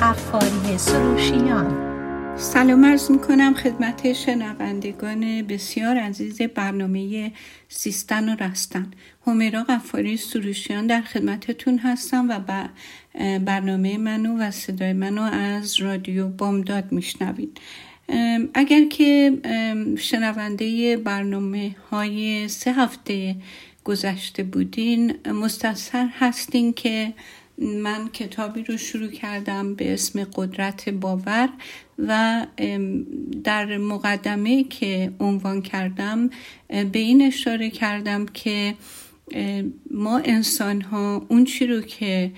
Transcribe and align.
قفاری 0.00 0.78
سروشیان. 0.78 1.92
سلام 2.36 2.84
ارز 2.84 3.10
می 3.10 3.18
کنم 3.18 3.54
خدمت 3.54 4.12
شنوندگان 4.12 5.42
بسیار 5.42 5.96
عزیز 5.96 6.42
برنامه 6.42 7.32
سیستن 7.68 8.28
و 8.28 8.36
رستن. 8.44 8.90
همیرا 9.26 9.62
قفاری 9.62 10.16
سروشیان 10.16 10.86
در 10.86 11.00
خدمتتون 11.00 11.78
هستم 11.78 12.28
و 12.28 12.68
برنامه 13.38 13.98
منو 13.98 14.38
و 14.38 14.50
صدای 14.50 14.92
منو 14.92 15.22
از 15.22 15.80
رادیو 15.80 16.28
بامداد 16.28 16.92
میشنوید. 16.92 17.60
اگر 18.54 18.84
که 18.84 19.38
شنونده 19.98 20.96
برنامه 20.96 21.76
های 21.90 22.48
سه 22.48 22.72
هفته 22.72 23.36
گذشته 23.84 24.42
بودین 24.42 25.14
مستصر 25.32 26.08
هستین 26.18 26.72
که 26.72 27.12
من 27.62 28.08
کتابی 28.08 28.62
رو 28.62 28.76
شروع 28.76 29.10
کردم 29.10 29.74
به 29.74 29.92
اسم 29.92 30.24
قدرت 30.24 30.88
باور 30.88 31.48
و 31.98 32.46
در 33.44 33.78
مقدمه 33.78 34.64
که 34.64 35.12
عنوان 35.20 35.62
کردم 35.62 36.30
به 36.68 36.98
این 36.98 37.22
اشاره 37.22 37.70
کردم 37.70 38.26
که 38.26 38.74
ما 39.90 40.18
انسان 40.18 40.80
ها 40.80 41.26
اون 41.28 41.44
چی 41.44 41.66
رو 41.66 41.80
که 41.80 42.32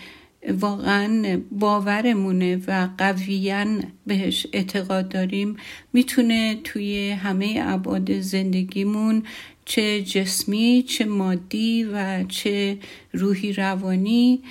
واقعا 0.49 1.41
باورمونه 1.51 2.63
و 2.69 2.89
قویا 2.99 3.67
بهش 4.07 4.47
اعتقاد 4.53 5.09
داریم 5.09 5.57
می‌تونه 5.93 6.61
توی 6.65 7.11
همه 7.11 7.59
ابعاد 7.63 8.21
زندگیمون 8.21 9.23
چه 9.65 10.03
جسمی 10.03 10.85
چه 10.89 11.05
مادی 11.05 11.85
و 11.85 12.25
چه 12.29 12.79
روحی 13.13 13.53
روانی 13.53 14.43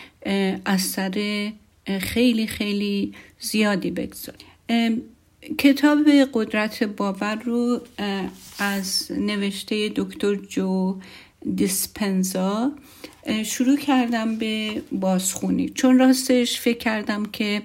اثر 0.65 1.51
خیلی 1.99 2.47
خیلی 2.47 3.13
زیادی 3.39 3.91
بگذاریم. 3.91 5.01
کتاب 5.57 5.99
قدرت 6.33 6.83
باور 6.83 7.35
رو 7.35 7.81
از 8.59 9.11
نوشته 9.11 9.89
دکتر 9.95 10.35
جو 10.35 10.99
دیسپنزا 11.55 12.71
شروع 13.45 13.77
کردم 13.77 14.35
به 14.35 14.81
بازخونی. 14.91 15.69
چون 15.69 15.99
راستش 15.99 16.59
فکر 16.59 16.77
کردم 16.77 17.25
که 17.25 17.61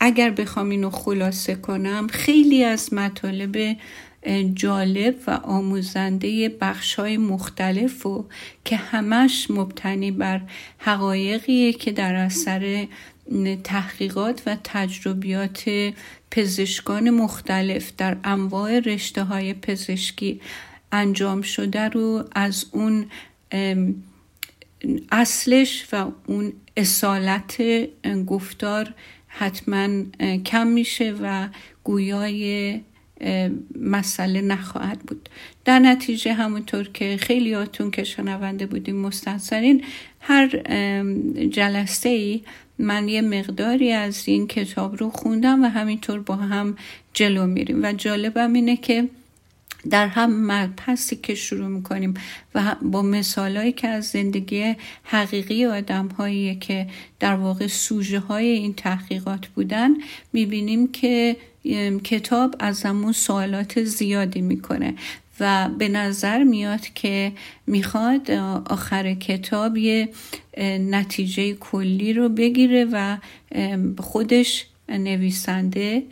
اگر 0.00 0.30
بخوام 0.30 0.70
اینو 0.70 0.90
خلاصه 0.90 1.54
کنم 1.54 2.06
خیلی 2.06 2.64
از 2.64 2.94
مطالب 2.94 3.76
جالب 4.54 5.14
و 5.26 5.30
آموزنده 5.30 6.48
بخش 6.48 6.94
های 6.94 7.16
مختلف 7.16 8.06
و 8.06 8.24
که 8.64 8.76
همش 8.76 9.50
مبتنی 9.50 10.10
بر 10.10 10.40
حقایقیه 10.78 11.72
که 11.72 11.92
در 11.92 12.14
اثر 12.14 12.86
تحقیقات 13.64 14.42
و 14.46 14.56
تجربیات 14.64 15.70
پزشکان 16.30 17.10
مختلف 17.10 17.92
در 17.96 18.16
انواع 18.24 18.78
رشته 18.78 19.24
های 19.24 19.54
پزشکی 19.54 20.40
انجام 20.92 21.42
شده 21.42 21.88
رو 21.88 22.24
از 22.32 22.66
اون 22.72 23.06
اصلش 25.12 25.86
و 25.92 26.06
اون 26.26 26.52
اصالت 26.76 27.62
گفتار 28.26 28.94
حتما 29.26 30.02
کم 30.44 30.66
میشه 30.66 31.14
و 31.22 31.48
گویای 31.84 32.80
مسئله 33.80 34.40
نخواهد 34.40 34.98
بود. 34.98 35.28
در 35.64 35.78
نتیجه 35.78 36.32
همونطور 36.32 36.88
که 36.94 37.16
خیلیاتون 37.16 37.90
که 37.90 38.04
شنونده 38.04 38.66
بودیم 38.66 38.96
مستنصرین 38.96 39.84
هر 40.20 40.46
جلسه 41.50 42.08
ای 42.08 42.40
من 42.78 43.08
یه 43.08 43.20
مقداری 43.20 43.92
از 43.92 44.22
این 44.26 44.46
کتاب 44.46 44.96
رو 44.96 45.10
خوندم 45.10 45.64
و 45.64 45.68
همینطور 45.68 46.20
با 46.20 46.36
هم 46.36 46.76
جلو 47.14 47.46
میریم. 47.46 47.84
و 47.84 47.92
جالبم 47.92 48.52
اینه 48.52 48.76
که 48.76 49.08
در 49.90 50.06
هم 50.06 50.52
مبحثی 50.52 51.16
که 51.16 51.34
شروع 51.34 51.68
می‌کنیم 51.68 52.14
و 52.54 52.76
با 52.82 53.02
مثالهایی 53.02 53.72
که 53.72 53.88
از 53.88 54.06
زندگی 54.06 54.76
حقیقی 55.02 55.66
آدم 55.66 56.08
که 56.60 56.86
در 57.20 57.34
واقع 57.34 57.66
سوژه 57.66 58.18
های 58.18 58.46
این 58.46 58.74
تحقیقات 58.74 59.46
بودن 59.46 59.90
می‌بینیم 60.32 60.92
که 60.92 61.36
کتاب 62.04 62.54
از 62.58 62.82
همون 62.82 63.12
سوالات 63.12 63.84
زیادی 63.84 64.40
می‌کنه 64.40 64.94
و 65.40 65.68
به 65.78 65.88
نظر 65.88 66.44
میاد 66.44 66.80
که 66.80 67.32
می‌خواد 67.66 68.30
آخر 68.66 69.14
کتاب 69.14 69.76
یه 69.76 70.08
نتیجه 70.80 71.54
کلی 71.54 72.12
رو 72.12 72.28
بگیره 72.28 72.86
و 72.92 73.16
خودش 73.98 74.66
نویسنده 74.88 76.02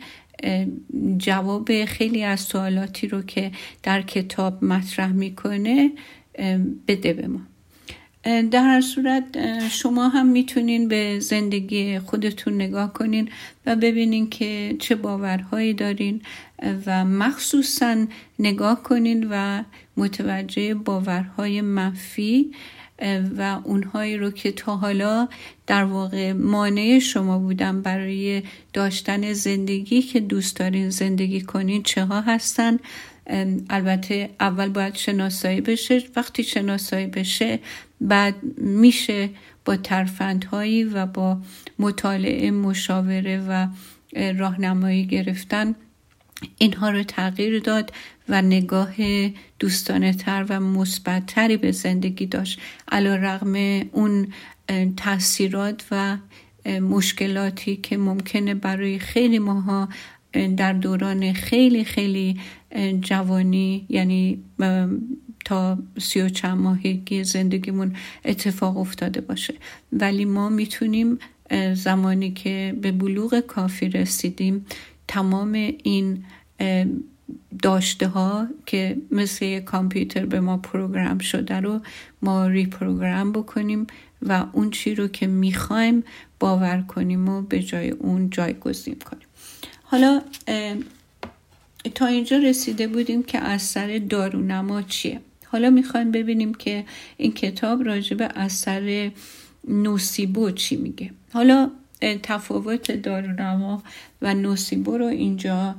جواب 1.17 1.85
خیلی 1.85 2.23
از 2.23 2.39
سوالاتی 2.39 3.07
رو 3.07 3.21
که 3.21 3.51
در 3.83 4.01
کتاب 4.01 4.63
مطرح 4.63 5.11
می‌کنه 5.11 5.91
بده 6.87 7.13
به 7.13 7.27
ما. 7.27 7.39
در 8.23 8.63
هر 8.63 8.81
صورت 8.81 9.23
شما 9.69 10.07
هم 10.09 10.27
می‌تونین 10.27 10.87
به 10.87 11.19
زندگی 11.19 11.99
خودتون 11.99 12.53
نگاه 12.53 12.93
کنین 12.93 13.29
و 13.65 13.75
ببینین 13.75 14.29
که 14.29 14.75
چه 14.79 14.95
باورهایی 14.95 15.73
دارین 15.73 16.21
و 16.85 17.05
مخصوصا 17.05 18.05
نگاه 18.39 18.83
کنین 18.83 19.27
و 19.31 19.63
متوجه 19.97 20.73
باورهای 20.73 21.61
منفی 21.61 22.51
و 23.37 23.59
اونهایی 23.63 24.17
رو 24.17 24.31
که 24.31 24.51
تا 24.51 24.75
حالا 24.75 25.27
در 25.67 25.83
واقع 25.83 26.31
مانع 26.31 26.99
شما 26.99 27.39
بودن 27.39 27.81
برای 27.81 28.43
داشتن 28.73 29.33
زندگی 29.33 30.01
که 30.01 30.19
دوست 30.19 30.55
دارین 30.55 30.89
زندگی 30.89 31.41
کنین 31.41 31.83
چه 31.83 32.05
ها 32.05 32.21
هستن. 32.21 32.79
البته 33.69 34.29
اول 34.39 34.69
باید 34.69 34.95
شناسایی 34.95 35.61
بشه. 35.61 36.03
وقتی 36.15 36.43
شناسایی 36.43 37.07
بشه 37.07 37.59
بعد 38.01 38.35
میشه 38.57 39.29
با 39.65 39.77
ترفندهایی 39.77 40.83
و 40.83 41.05
با 41.05 41.37
مطالعه 41.79 42.51
مشاوره 42.51 43.45
و 43.49 43.67
راهنمایی 44.37 45.05
گرفتن. 45.05 45.75
اینها 46.57 46.89
رو 46.89 47.03
تغییر 47.03 47.59
داد 47.59 47.91
و 48.29 48.41
نگاه 48.41 48.95
دوستانه 49.59 50.13
تر 50.13 50.45
و 50.49 50.59
مثبتتری 50.59 51.57
به 51.57 51.71
زندگی 51.71 52.25
داشت. 52.25 52.59
علا 52.91 53.15
رغم 53.15 53.55
اون 53.91 54.27
تاثیرات 54.97 55.85
و 55.91 56.17
مشکلاتی 56.65 57.75
که 57.75 57.97
ممکنه 57.97 58.53
برای 58.53 58.99
خیلی 58.99 59.39
ماها 59.39 59.89
در 60.57 60.73
دوران 60.73 61.33
خیلی 61.33 61.83
خیلی 61.83 62.39
جوانی 63.01 63.85
یعنی 63.89 64.43
تا 65.45 65.77
سی 65.97 66.21
و 66.21 66.29
چند 66.29 66.57
ماهگی 66.57 67.23
زندگیمون 67.23 67.95
اتفاق 68.25 68.77
افتاده 68.77 69.21
باشه. 69.21 69.53
ولی 69.91 70.25
ما 70.25 70.49
می‌تونیم 70.49 71.19
زمانی 71.73 72.31
که 72.31 72.75
به 72.81 72.91
بلوغ 72.91 73.39
کافی 73.39 73.89
رسیدیم 73.89 74.65
تمام 75.07 75.53
این 75.83 76.23
داشته 77.61 78.07
ها 78.07 78.47
که 78.65 78.97
مثل 79.11 79.59
کامپیوتر 79.59 80.25
به 80.25 80.39
ما 80.39 80.57
program 80.57 81.17
شده 81.17 81.59
رو 81.59 81.79
ما 82.21 82.47
reprogram 82.47 83.31
بکنیم 83.31 83.87
و 84.21 84.45
اون 84.51 84.69
چی 84.69 84.95
رو 84.95 85.07
که 85.07 85.27
می‌خوایم 85.27 86.03
باور 86.39 86.81
کنیم 86.87 87.29
و 87.29 87.41
به 87.41 87.59
جای 87.59 87.89
اون 87.89 88.29
جایگزین 88.29 88.95
کنیم. 88.95 89.27
حالا 89.83 90.21
تا 91.95 92.05
اینجا 92.05 92.37
رسیده 92.37 92.87
بودیم 92.87 93.23
که 93.23 93.39
اثر 93.39 93.97
دارونما 93.97 94.81
چیه. 94.81 95.19
حالا 95.45 95.69
می‌خوایم 95.69 96.11
ببینیم 96.11 96.53
که 96.53 96.85
این 97.17 97.31
کتاب 97.31 97.83
راجع 97.83 98.17
به 98.17 98.29
اثر 98.35 99.11
نوسیبو 99.67 100.51
چی 100.51 100.75
میگه. 100.75 101.11
حالا 101.33 101.71
تفاوت 102.23 102.91
دارونما 102.91 103.83
و 104.21 104.33
نوسیبو 104.33 104.97
رو 104.97 105.05
اینجا 105.05 105.75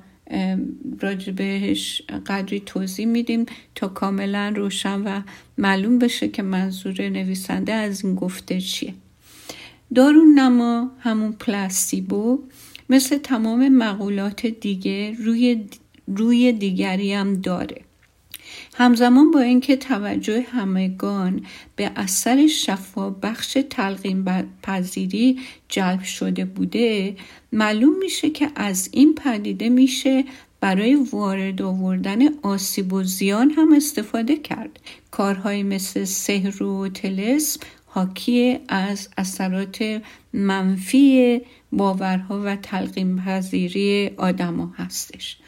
راجبهش 1.00 2.02
قدری 2.26 2.60
توضیح 2.60 3.06
میدیم 3.06 3.46
تا 3.74 3.88
کاملا 3.88 4.52
روشن 4.56 5.02
و 5.02 5.20
معلوم 5.58 5.98
بشه 5.98 6.28
که 6.28 6.42
منظور 6.42 7.08
نویسنده 7.08 7.72
از 7.72 8.04
این 8.04 8.14
گفته 8.14 8.60
چیه. 8.60 8.94
دارون 9.94 10.38
نما 10.38 10.90
همون 11.00 11.32
پلاسیبو 11.32 12.42
مثل 12.90 13.18
تمام 13.18 13.68
مقولات 13.68 14.46
دیگه 14.46 15.16
روی, 15.18 15.64
روی 16.06 16.52
دیگری 16.52 17.12
هم 17.12 17.34
داره. 17.34 17.80
همزمان 18.74 19.30
با 19.30 19.40
اینکه 19.40 19.76
توجه 19.76 20.40
همگان 20.40 21.46
به 21.76 21.90
اثر 21.96 22.46
شفا 22.46 23.10
بخش 23.10 23.58
تلقین 23.70 24.24
پذیری 24.62 25.38
جلب 25.68 26.02
شده 26.02 26.44
بوده 26.44 27.16
معلوم 27.52 27.98
میشه 27.98 28.30
که 28.30 28.50
از 28.56 28.88
این 28.92 29.14
پدیده 29.14 29.68
میشه 29.68 30.24
برای 30.60 30.94
وارد 30.94 31.62
آوردن 31.62 32.38
آسیب 32.42 32.92
و 32.92 33.02
زیان 33.02 33.50
هم 33.50 33.72
استفاده 33.72 34.36
کرد. 34.36 34.80
کارهایی 35.10 35.62
مثل 35.62 36.04
سحر 36.04 36.62
و 36.62 36.88
تلسم 36.88 37.60
حاکی 37.86 38.58
از 38.68 39.08
اثرات 39.16 40.02
منفی 40.32 41.40
باورها 41.72 42.42
و 42.44 42.56
تلقیم 42.56 43.22
پذیری 43.26 44.10
آدما 44.16 44.74
هستش. 44.76 45.38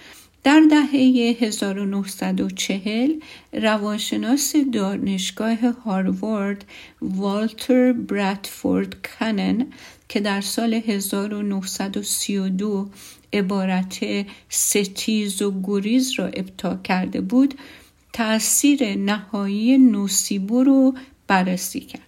در 0.45 0.63
دهه 0.71 1.37
1940 1.41 3.11
روانشناس 3.53 4.57
دانشگاه 4.73 5.71
هاروارد 5.71 6.65
والتر 7.03 7.93
براتفورد 7.93 8.97
کنن 9.03 9.67
که 10.09 10.21
در 10.21 10.41
سال 10.41 10.75
1932 10.75 12.91
عبارت 13.33 14.27
ستیز 14.49 15.43
و 15.43 15.63
گریز 15.63 16.13
را 16.13 16.27
ابتا 16.27 16.81
کرده 16.85 17.21
بود 17.21 17.55
تاثیر 18.13 18.95
نهایی 18.95 19.79
نوسیبو 19.79 20.65
رو 20.65 20.95
بررسی 21.27 21.81
کرد. 21.81 22.03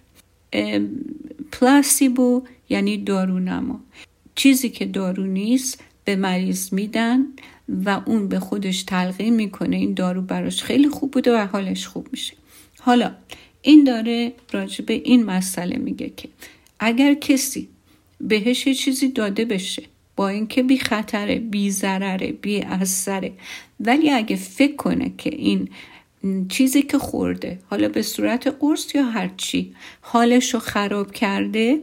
پلاسیبو 1.51 2.43
یعنی 2.69 2.97
دارونما. 2.97 3.79
چیزی 4.35 4.69
که 4.69 4.85
دارو 4.85 5.25
نیست 5.25 5.83
به 6.05 6.15
مریض 6.15 6.73
میدن. 6.73 7.27
و 7.69 8.01
اون 8.05 8.27
به 8.27 8.39
خودش 8.39 8.83
تلقیم 8.83 9.33
می‌کنه. 9.33 9.75
این 9.75 9.93
دارو 9.93 10.21
براش 10.21 10.63
خیلی 10.63 10.89
خوب 10.89 11.11
بوده 11.11 11.33
و 11.33 11.47
حالش 11.47 11.87
خوب 11.87 12.07
میشه. 12.11 12.33
حالا 12.79 13.11
این 13.61 13.83
داره 13.83 14.33
راجع 14.51 14.85
به 14.85 14.93
این 14.93 15.23
مسئله 15.23 15.77
میگه 15.77 16.11
که 16.17 16.29
اگر 16.79 17.13
کسی 17.13 17.67
بهش 18.21 18.67
چیزی 18.67 19.07
داده 19.07 19.45
بشه 19.45 19.83
با 20.15 20.27
اینکه 20.27 20.63
بی 20.63 20.77
خطره 20.77 21.39
بی 21.39 21.71
ضرره 21.71 22.31
بی 22.31 22.61
اثره 22.61 23.31
ولی 23.79 24.11
اگه 24.11 24.35
فکر 24.35 24.75
کنه 24.75 25.11
که 25.17 25.35
این 25.35 25.69
چیزی 26.49 26.81
که 26.81 26.97
خورده 26.97 27.59
حالا 27.69 27.89
به 27.89 28.01
صورت 28.01 28.47
قرص 28.47 28.95
یا 28.95 29.03
هرچی 29.05 29.75
حالش 30.01 30.53
رو 30.53 30.59
خراب 30.59 31.11
کرده 31.11 31.81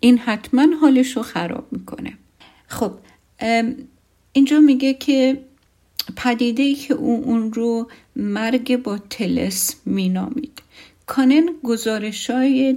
این 0.00 0.18
حتما 0.18 0.66
حالش 0.80 1.16
رو 1.16 1.22
خراب 1.22 1.66
می‌کنه. 1.72 2.12
خب 2.66 2.92
اینجا 4.36 4.60
میگه 4.60 4.94
که 4.94 5.42
پدیده 6.16 6.62
ای 6.62 6.74
که 6.74 6.94
او 6.94 7.24
اون 7.24 7.52
رو 7.52 7.88
مرگ 8.16 8.76
با 8.76 8.98
تلس 8.98 9.74
مینامید. 9.86 10.62
کانن 11.06 11.48
گزارش 11.64 12.30
های 12.30 12.76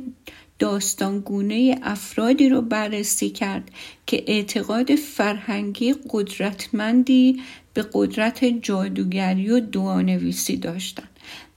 داستانگونه 0.59 1.79
افرادی 1.83 2.49
رو 2.49 2.61
بررسی 2.61 3.29
کرد 3.29 3.71
که 4.05 4.23
اعتقاد 4.27 4.95
فرهنگی 4.95 5.95
قدرتمندی 6.09 7.41
به 7.73 7.85
قدرت 7.93 8.45
جادوگری 8.45 9.49
و 9.49 9.59
دوانویسی 9.59 10.57
داشتند 10.57 11.09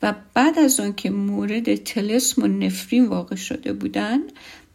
و 0.03 0.15
بعد 0.35 0.59
از 0.59 0.81
آنکه 0.81 1.11
مورد 1.11 1.75
تلسم 1.75 2.43
و 2.43 2.47
نفرین 2.47 3.07
واقع 3.07 3.37
شده 3.37 3.73
بودند 3.73 4.33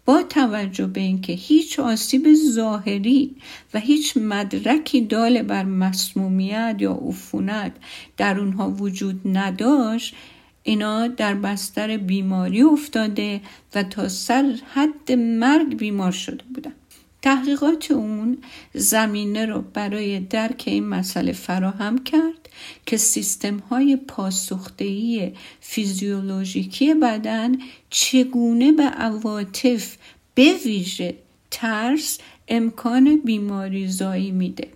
با 0.07 0.23
توجه 0.23 0.87
به 0.87 1.01
اینکه 1.01 1.33
هیچ 1.33 1.79
آسیب 1.79 2.33
ظاهری 2.33 3.35
و 3.73 3.79
هیچ 3.79 4.17
مدرکی 4.17 5.01
دال 5.01 5.41
بر 5.41 5.63
مسمومیت 5.63 6.75
یا 6.79 6.93
عفونت 7.07 7.71
در 8.17 8.39
اونها 8.39 8.69
وجود 8.69 9.21
نداشت 9.25 10.15
اینا 10.63 11.07
در 11.07 11.33
بستر 11.33 11.97
بیماری 11.97 12.61
افتاده 12.61 13.41
و 13.75 13.83
تا 13.83 14.09
سر 14.09 14.59
حد 14.73 15.11
مرگ 15.11 15.77
بیمار 15.77 16.11
شده 16.11 16.43
بودن. 16.53 16.73
تحقیقات 17.21 17.91
اون 17.91 18.37
زمینه 18.73 19.45
رو 19.45 19.61
برای 19.73 20.19
درک 20.19 20.63
این 20.67 20.87
مسئله 20.87 21.31
فراهم 21.31 22.03
کرد 22.03 22.49
که 22.85 22.97
سیستم 22.97 23.57
های 23.57 23.95
پاسخدهی 23.95 25.33
فیزیولوژیکی 25.59 26.93
بدن 26.93 27.55
چگونه 27.89 28.71
به 28.71 28.83
عواطف 28.83 29.96
به 30.37 30.53
ویژه 30.65 31.15
ترس 31.51 32.19
امکان 32.47 33.17
بیماری 33.25 33.87
زایی 33.87 34.31
میده. 34.31 34.67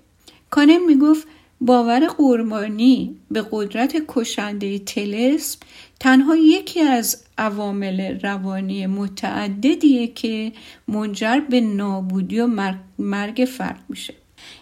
کانم 0.49 0.85
می‌گفت 0.85 1.27
باور 1.61 2.07
قربانی 2.07 3.15
به 3.31 3.45
قدرت 3.51 4.03
کشنده 4.07 4.79
تلسم 4.79 5.59
تنها 5.99 6.35
یکی 6.35 6.79
از 6.79 7.23
عوامل 7.37 8.19
روانی 8.19 8.87
متعددیه 8.87 10.07
که 10.07 10.51
منجر 10.87 11.39
به 11.39 11.61
نابودی 11.61 12.39
و 12.39 12.71
مرگ 12.99 13.47
فرد 13.57 13.83
میشه. 13.89 14.13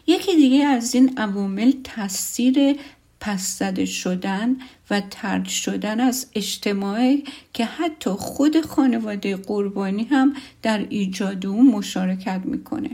یکی 0.07 0.35
دیگه 0.35 0.65
از 0.65 0.95
این 0.95 1.13
عوامل 1.17 1.71
تاثیر 1.83 2.75
پس 3.19 3.57
زده 3.59 3.85
شدن 3.85 4.57
و 4.89 5.01
ترد 5.09 5.45
شدن 5.45 5.99
از 5.99 6.27
اجتماع 6.35 7.17
که 7.53 7.65
حتی 7.65 8.09
خود 8.09 8.61
خانواده 8.61 9.35
قربانی 9.35 10.03
هم 10.03 10.33
در 10.61 10.85
ایجاد 10.89 11.45
او 11.45 11.71
مشارکت 11.71 12.41
می‌کنه. 12.45 12.89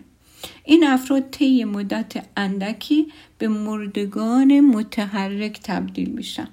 این 0.63 0.87
افراد 0.87 1.29
طی 1.31 1.63
مدت 1.63 2.25
اندکی 2.37 3.07
به 3.37 3.47
مردگان 3.47 4.59
متحرک 4.59 5.59
تبدیل 5.63 6.09
میشن. 6.09 6.47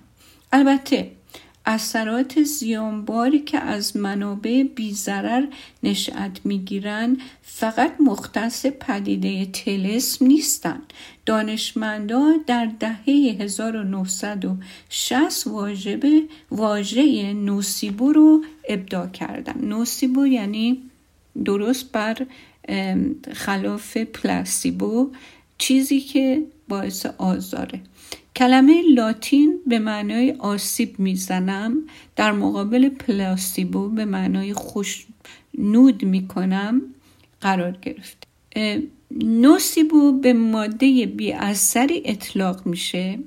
البته 0.53 1.11
اثرات 1.67 2.43
زیانباری 2.43 3.39
که 3.39 3.59
از 3.59 3.97
منابع 3.97 4.63
بیزرر 4.63 5.47
نشأت 5.83 6.41
می‌گیرند 6.45 7.19
فقط 7.43 7.93
مختص 8.01 8.67
پدیده 8.67 9.47
تلسم 9.47 10.27
نیستند. 10.27 10.93
دانشمندان 11.27 12.45
در 12.47 12.69
دهه 12.81 13.37
1960 13.41 15.47
واجب 15.47 16.01
واژه 16.51 17.33
نوسیبو 17.33 18.13
رو 18.13 18.45
ابداع 18.69 19.07
کردن 19.07 19.65
نوسیبو 19.65 20.27
یعنی 20.27 20.83
درست 21.45 21.93
بر 21.93 22.17
خلاف 23.33 23.97
پلاسیبو 23.97 25.11
چیزی 25.59 26.01
که 26.01 26.43
باعث 26.69 27.07
آزاره. 27.07 27.81
کلمه 28.37 28.83
لاتین 28.95 29.61
به 29.67 29.79
معنای 29.79 30.33
آسیب 30.39 30.99
می‌زنم. 30.99 31.77
در 32.17 32.33
مقابل 32.33 32.89
پلاسیبو 32.89 33.89
به 33.89 34.05
معنای 34.05 34.53
خوش 34.53 35.07
نود 35.59 36.05
می‌کنم. 36.05 36.83
قرار 37.41 37.79
گرفت. 37.83 38.27
نوسیبو 39.21 40.13
به 40.13 40.33
ماده 40.33 41.07
بی 41.07 41.33
اثری 41.33 42.03
اطلاق 42.05 42.67
میشه 42.67 43.19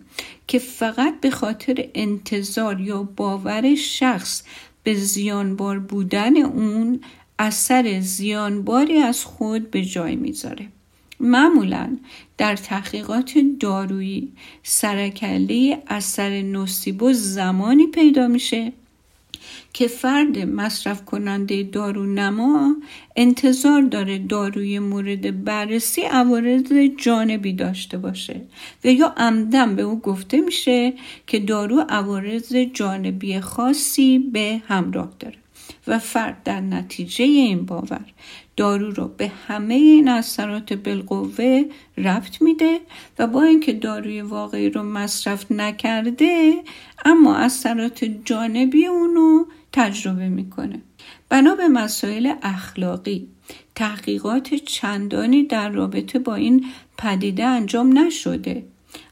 که 0.48 0.60
فقط 0.60 1.20
به 1.22 1.30
خاطر 1.30 1.88
انتظار 1.94 2.82
یا 2.82 3.04
باور 3.04 3.76
شخص 3.76 4.44
به 4.84 4.94
زیانبار 4.94 5.80
بودن 5.80 6.38
اون 6.38 7.00
اثر 7.40 8.00
زیانباری 8.00 8.98
از 8.98 9.26
خود 9.26 9.72
به 9.72 9.86
جای 9.86 10.16
می‌ذاره. 10.16 10.68
معمولا 11.20 11.98
در 12.38 12.56
تحقیقات 12.56 13.34
دارویی 13.60 14.32
سرکله 14.64 15.84
اثر 15.88 16.42
نوسیبو 16.42 17.14
زمانی 17.14 17.88
پیدا 17.88 18.28
میشه 18.28 18.72
که 19.74 19.88
فرد 19.88 20.40
مصرف 20.40 21.06
کننده 21.06 21.64
دارو 21.64 22.06
نما 22.06 22.76
انتظار 23.16 23.82
داره 23.82 24.18
داروی 24.18 24.80
مورد 24.80 25.44
بررسی 25.44 26.02
عوارض 26.02 26.74
جانبی 26.98 27.54
داشته 27.54 27.98
باشه 27.98 28.42
و 28.84 28.88
یا 28.88 29.14
عمدن 29.18 29.76
به 29.76 29.82
او 29.82 30.00
گفته 30.00 30.42
میشه 30.42 30.94
که 31.28 31.40
دارو 31.40 31.86
عوارض 31.90 32.56
جانبی 32.56 33.40
خاصی 33.40 34.20
به 34.20 34.62
همراه 34.68 35.14
داره 35.20 35.38
و 35.88 36.00
فرد 36.00 36.44
در 36.44 36.60
نتیجه 36.62 37.26
این 37.26 37.66
باور 37.66 38.06
دارو 38.58 38.92
رو 38.92 39.08
به 39.08 39.32
همه 39.48 39.74
این 39.74 40.08
اثرات 40.08 40.74
بالقوه 40.74 41.64
ربط 41.98 42.42
میده 42.42 42.80
و 43.20 43.28
با 43.28 43.44
اینکه 43.44 43.74
داروی 43.74 44.22
واقعی 44.22 44.70
رو 44.70 44.84
مصرف 44.84 45.52
نکرده 45.52 46.54
اما 47.06 47.36
اثرات 47.36 48.04
جانبی 48.04 48.86
اونو 48.86 49.46
تجربه 49.72 50.30
می‌کنه. 50.30 50.82
بنا 51.30 51.56
به 51.56 51.68
مسائل 51.68 52.34
اخلاقی 52.42 53.28
تحقیقات 53.76 54.54
چندانی 54.54 55.44
در 55.44 55.70
رابطه 55.70 56.20
با 56.20 56.36
این 56.36 56.66
پدیده 56.98 57.46
انجام 57.46 57.98
نشده. 57.98 58.66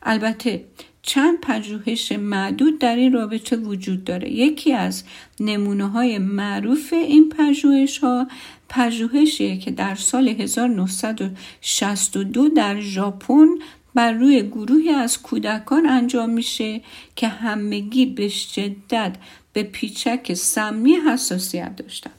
البته 0.04 0.66
چند 1.06 1.42
پژوهش 1.42 2.12
معدود 2.12 2.80
در 2.80 2.96
این 2.96 3.14
رابطه 3.14 3.56
وجود 3.56 4.04
داره. 4.04 4.32
یکی 4.32 4.74
از 4.74 5.04
نمونه 5.40 5.88
های 5.88 6.18
معروف 6.18 6.94
این 6.94 7.30
پژوهش 7.30 7.98
ها 7.98 8.28
پژوهشیه 8.70 9.58
که 9.58 9.72
در 9.72 9.96
سال 9.96 10.28
1962 10.28 12.50
در 12.50 12.80
ژاپن 12.80 13.48
بر 13.96 14.12
روی 14.12 14.44
گروهی 14.44 14.90
از 14.90 15.22
کودکان 15.22 15.86
انجام 15.86 16.30
میشه 16.30 16.82
که 17.16 17.28
همگی 17.28 18.06
به 18.06 18.28
شدت 18.28 19.16
به 19.54 19.64
پیچک 19.64 20.34
سمی 20.34 20.94
حساسیت 20.94 21.76
داشتن. 21.76 22.12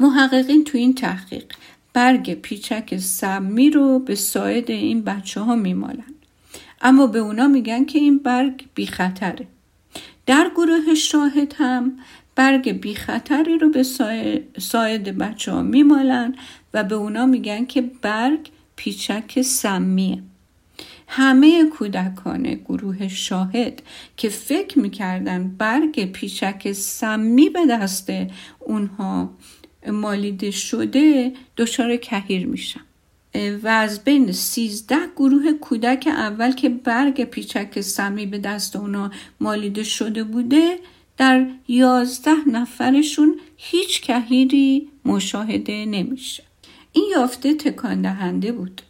محققین 0.00 0.64
تو 0.64 0.78
این 0.78 0.94
تحقیق 0.94 1.44
برگ 1.92 2.34
پیچک 2.34 2.98
سمی 2.98 3.70
رو 3.70 3.98
به 3.98 4.14
ساعد 4.14 4.70
این 4.70 5.02
بچه 5.02 5.40
ها 5.40 5.54
میمالن. 5.54 6.14
اما 6.82 7.06
به 7.06 7.18
اونا 7.18 7.48
میگن 7.48 7.84
که 7.84 7.98
این 7.98 8.18
برگ 8.18 8.64
بی 8.74 8.86
خطره. 8.86 9.46
در 10.26 10.50
گروه 10.54 10.94
شاهد 10.94 11.54
هم 11.58 11.92
برگ 12.34 12.72
بی 12.80 12.94
خطری 12.94 13.58
رو 13.58 13.70
به 13.70 13.82
ساید 14.58 15.18
بچه 15.18 15.52
ها 15.52 15.62
میمالن 15.62 16.34
و 16.74 16.84
به 16.84 16.94
اونا 16.94 17.26
میگن 17.26 17.64
که 17.64 17.80
برگ 18.02 18.48
پیچک 18.76 19.42
سمیه. 19.42 20.22
همه 21.08 21.64
کودکان 21.64 22.42
گروه 22.42 23.08
شاهد 23.08 23.82
که 24.16 24.28
فکر 24.28 24.78
می‌کردن 24.78 25.54
برگ 25.58 26.12
پیچک 26.12 26.72
سمی 26.72 27.48
به 27.48 27.66
دست 27.70 28.10
اونها 28.58 29.30
مالیده 29.86 30.50
شده 30.50 31.32
دچار 31.56 31.96
کهیر 31.96 32.46
میشن. 32.46 32.80
و 33.34 33.68
از 33.68 34.04
بین 34.04 34.32
سیزده 34.32 35.06
گروه 35.16 35.52
کودک 35.52 36.06
اول 36.06 36.52
که 36.52 36.68
برگ 36.68 37.24
پیچک 37.24 37.80
سمی 37.80 38.26
به 38.26 38.38
دست 38.38 38.76
اونا 38.76 39.10
مالیده 39.40 39.82
شده 39.82 40.24
بوده 40.24 40.78
در 41.16 41.46
یازده 41.68 42.48
نفرشون 42.48 43.40
هیچ 43.56 44.00
کهیری 44.00 44.88
مشاهده 45.04 45.84
نمیشه. 45.84 46.42
این 46.92 47.04
یافته 47.16 47.54
تکان 47.54 48.02
دهنده 48.02 48.52
بود. 48.52 48.82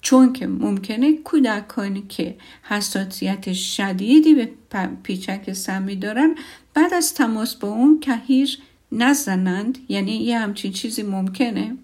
چون 0.00 0.32
که 0.32 0.46
ممکنه 0.46 1.12
کودکانی 1.12 2.04
که 2.08 2.36
حساسیت 2.62 3.52
شدیدی 3.52 4.34
به 4.34 4.50
پیچک 5.02 5.52
سمی 5.52 5.96
دارن 5.96 6.34
بعد 6.74 6.94
از 6.94 7.14
تماس 7.14 7.54
با 7.54 7.68
اون 7.68 8.00
کهیر 8.00 8.58
نزنند 8.92 9.78
یعنی 9.88 10.16
یه 10.16 10.38
همچین 10.38 10.72
چیزی 10.72 11.02
ممکنه. 11.02 11.76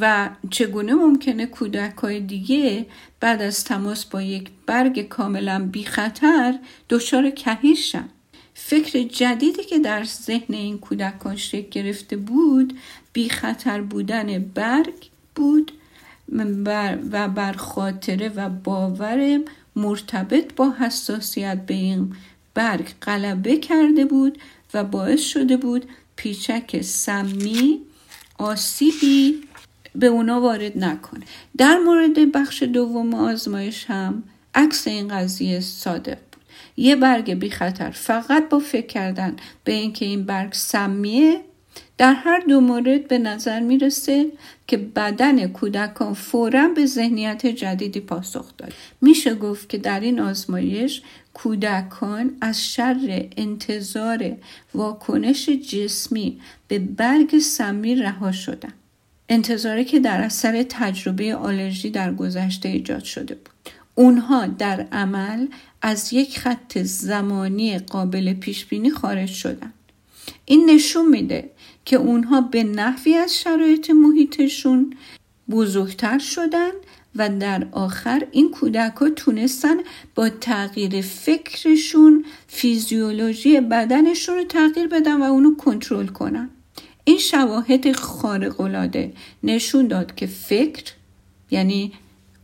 و 0.00 0.30
چگونه 0.50 0.94
ممکنه 0.94 1.46
کودک 1.46 1.96
های 1.96 2.20
دیگه 2.20 2.86
بعد 3.20 3.42
از 3.42 3.64
تماس 3.64 4.04
با 4.04 4.22
یک 4.22 4.50
برگ 4.66 5.08
کاملا 5.08 5.68
بی 5.72 5.84
خطر 5.84 6.58
دچار 6.88 7.30
کهیر 7.30 7.76
شن؟ 7.76 8.08
فکر 8.54 9.02
جدیدی 9.02 9.64
که 9.64 9.78
در 9.78 10.04
ذهن 10.04 10.54
این 10.54 10.78
کودکان 10.78 11.36
شکل 11.36 11.68
گرفته 11.70 12.16
بود 12.16 12.78
بی 13.12 13.28
خطر 13.28 13.80
بودن 13.80 14.38
برگ 14.54 15.10
بود 15.34 15.72
و 17.12 17.28
بر 17.28 17.52
خاطره 17.52 18.28
و 18.28 18.48
باور 18.48 19.40
مرتبط 19.76 20.54
با 20.54 20.72
حساسیت 20.80 21.66
به 21.66 21.74
این 21.74 22.12
برگ 22.54 22.88
غلبه 23.02 23.56
کرده 23.56 24.04
بود 24.04 24.38
و 24.74 24.84
باعث 24.84 25.20
شده 25.20 25.56
بود 25.56 25.88
پیچک 26.16 26.80
سمی 26.80 27.80
آسیبی 28.38 29.47
به 29.98 30.06
اونا 30.06 30.40
وارد 30.40 30.84
نکنه. 30.84 31.24
در 31.56 31.78
مورد 31.78 32.32
بخش 32.32 32.62
دوم 32.62 33.14
آزمایش 33.14 33.84
هم 33.88 34.22
عکس 34.54 34.88
این 34.88 35.08
قضیه 35.08 35.60
صادق 35.60 36.18
بود. 36.32 36.42
یه 36.76 36.96
برگ 36.96 37.34
بی 37.34 37.50
خطر 37.50 37.90
فقط 37.90 38.48
با 38.48 38.58
فکر 38.58 38.86
کردن 38.86 39.36
به 39.64 39.72
اینکه 39.72 40.04
این 40.04 40.24
برگ 40.24 40.52
سمیه 40.52 41.40
در 41.98 42.14
هر 42.14 42.40
دو 42.40 42.60
مورد 42.60 43.08
به 43.08 43.18
نظر 43.18 43.60
می‌رسه 43.60 44.26
که 44.66 44.76
بدن 44.76 45.46
کودکان 45.46 46.14
فورا 46.14 46.68
به 46.68 46.86
ذهنیت 46.86 47.46
جدیدی 47.46 48.00
پاسخ 48.00 48.56
داد. 48.58 48.72
میشه 49.00 49.34
گفت 49.34 49.68
که 49.68 49.78
در 49.78 50.00
این 50.00 50.20
آزمایش 50.20 51.02
کودکان 51.34 52.36
از 52.40 52.66
شر 52.66 53.26
انتظار 53.36 54.36
واکنش 54.74 55.48
جسمی 55.48 56.40
به 56.68 56.78
برگ 56.78 57.38
سمی 57.38 57.94
رها 57.94 58.32
شدن. 58.32 58.72
انتظاری 59.28 59.84
که 59.84 60.00
در 60.00 60.20
اثر 60.20 60.62
تجربه 60.68 61.34
آلرژی 61.34 61.90
در 61.90 62.14
گذشته 62.14 62.68
ایجاد 62.68 63.04
شده 63.04 63.34
بود. 63.34 63.72
اونها 63.94 64.46
در 64.46 64.86
عمل 64.92 65.46
از 65.82 66.12
یک 66.12 66.38
خط 66.38 66.78
زمانی 66.78 67.78
قابل 67.78 68.32
پیش 68.32 68.66
بینی 68.66 68.90
خارج 68.90 69.28
شدن 69.28 69.72
این 70.44 70.70
نشون 70.70 71.08
میده 71.08 71.50
که 71.84 71.96
اونها 71.96 72.40
به 72.40 72.64
نحوی 72.64 73.14
از 73.14 73.38
شرایط 73.38 73.90
محیطشون 73.90 74.94
بزرگتر 75.50 76.18
شدن 76.18 76.70
و 77.16 77.28
در 77.28 77.66
آخر 77.72 78.26
این 78.30 78.50
کودک 78.50 78.96
ها 78.96 79.10
تونستن 79.10 79.76
با 80.14 80.28
تغییر 80.28 81.00
فکرشون 81.00 82.24
فیزیولوژی 82.46 83.60
بدنشون 83.60 84.36
رو 84.36 84.44
تغییر 84.44 84.86
بدن 84.86 85.20
و 85.20 85.22
اونو 85.22 85.56
کنترل 85.56 86.06
کنن. 86.06 86.50
این 87.08 87.18
شواهد 87.18 87.92
خارق‌العاده 87.92 89.12
نشون 89.42 89.88
داد 89.88 90.14
که 90.14 90.26
فکر 90.26 90.92
یعنی 91.50 91.92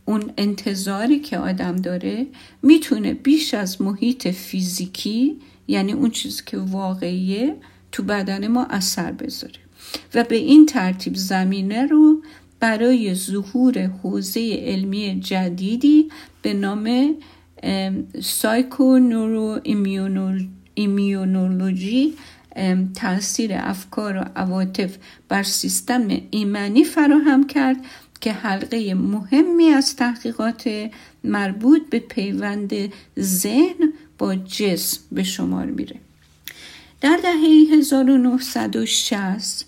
اون 0.05 0.31
انتظاری 0.37 1.19
که 1.19 1.37
آدم 1.37 1.75
داره 1.75 2.27
می‌تونه 2.61 3.13
بیش 3.13 3.53
از 3.53 3.81
محیط 3.81 4.27
فیزیکی 4.27 5.37
یعنی 5.67 5.93
اون 5.93 6.11
چیزی 6.11 6.41
که 6.45 6.57
واقعیه 6.57 7.55
تو 7.91 8.03
بدن 8.03 8.47
ما 8.47 8.65
اثر 8.65 9.11
بذاره. 9.11 9.59
و 10.15 10.23
به 10.23 10.35
این 10.35 10.65
ترتیب 10.65 11.15
زمینه 11.15 11.85
رو 11.85 12.23
برای 12.59 13.15
ظهور 13.15 13.79
حوزه 14.03 14.55
علمی 14.59 15.19
جدیدی 15.19 16.09
به 16.41 16.53
نام 16.53 17.15
سایکو 18.23 18.99
نورو 18.99 19.59
ایمیونولوژی 20.75 22.13
تاثیر 22.95 23.51
افکار 23.53 24.17
و 24.17 24.25
عواطف 24.35 24.97
بر 25.29 25.43
سیستم 25.43 26.07
ایمنی 26.31 26.83
فراهم 26.83 27.47
کرد 27.47 27.77
که 28.21 28.33
حلقه 28.33 28.93
مهمی 28.93 29.69
از 29.69 29.95
تحقیقات 29.95 30.89
مربوط 31.23 31.81
به 31.89 31.99
پیوند 31.99 32.73
ذهن 33.19 33.93
با 34.17 34.35
جسم 34.35 35.01
به 35.11 35.23
شمار 35.23 35.65
میره. 35.65 35.95
در 37.01 37.19
دهه 37.23 37.77
1960 37.77 39.65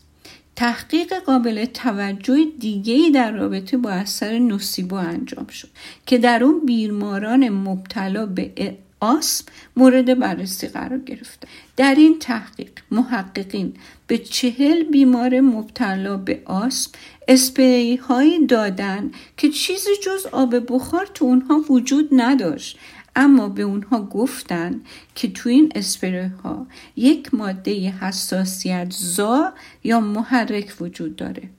تحقیق 0.55 1.13
قابل 1.13 1.65
توجه 1.65 2.45
دیگه 2.59 3.09
در 3.13 3.31
رابطه 3.31 3.77
با 3.77 3.89
اثر 3.89 4.39
نوسیبو 4.39 4.95
انجام 4.95 5.47
شد 5.47 5.69
که 6.05 6.17
در 6.17 6.43
اون 6.43 6.65
بیماران 6.65 7.49
مبتلا 7.49 8.25
به 8.25 8.77
آسم 8.99 9.45
مورد 9.75 10.19
بررسی 10.19 10.67
قرار 10.67 10.99
گرفته. 10.99 11.47
در 11.77 11.95
این 11.95 12.19
تحقیق 12.19 12.71
محققین 12.91 13.73
به 14.07 14.17
چهل 14.17 14.83
بیمار 14.83 15.39
مبتلا 15.39 16.17
به 16.17 16.41
آسم 16.45 16.91
اسپری 17.27 17.95
هایی 17.95 18.45
دادن 18.45 19.11
که 19.37 19.49
چیزی 19.49 19.89
جز 20.03 20.25
آب 20.31 20.55
بخار 20.73 21.09
تو 21.13 21.25
اونها 21.25 21.63
وجود 21.69 22.09
نداشت 22.11 22.79
اما 23.15 23.49
به 23.49 23.61
اونها 23.61 24.01
گفتن 24.01 24.81
که 25.15 25.31
تو 25.31 25.49
این 25.49 25.71
اسپری 25.75 26.31
ها 26.43 26.67
یک 26.95 27.33
ماده 27.33 27.89
حساسیت 27.89 28.87
زا 28.89 29.53
یا 29.83 29.99
محرک 29.99 30.73
وجود 30.81 31.15
داره. 31.15 31.49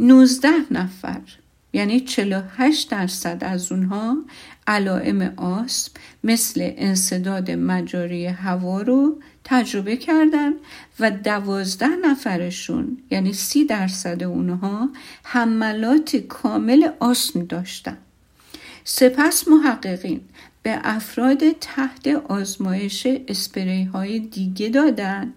19 0.00 0.48
نفر 0.70 1.20
یعنی 1.72 2.00
48 2.00 2.90
درصد 2.90 3.38
از 3.40 3.72
اونها 3.72 4.16
علائم 4.66 5.34
آسم 5.36 5.92
مثل 6.24 6.72
انصداد 6.76 7.50
مجاری 7.50 8.26
هوا 8.26 8.82
رو 8.82 9.20
تجربه 9.44 9.96
کردن 9.96 10.52
و 11.00 11.10
دوازده 11.10 11.88
نفرشون 12.02 12.98
یعنی 13.10 13.32
سی 13.32 13.64
درصد 13.64 14.22
اونها 14.22 14.88
حملات 15.24 16.16
کامل 16.16 16.88
آسم 17.00 17.44
داشتن. 17.44 17.96
سپس 18.84 19.48
محققین 19.48 20.20
به 20.62 20.80
افراد 20.84 21.52
تحت 21.60 22.08
آزمایش 22.08 23.06
اسپری 23.28 23.84
های 23.84 24.18
دیگه 24.18 24.68
دادن 24.68 25.32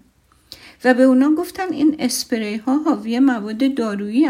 و 0.83 0.93
به 0.93 1.03
اونا 1.03 1.31
گفتن 1.31 1.73
این 1.73 1.95
اسپری 1.99 2.55
ها 2.55 2.77
حاوی 2.77 3.19
مواد 3.19 3.75
دارویی 3.75 4.29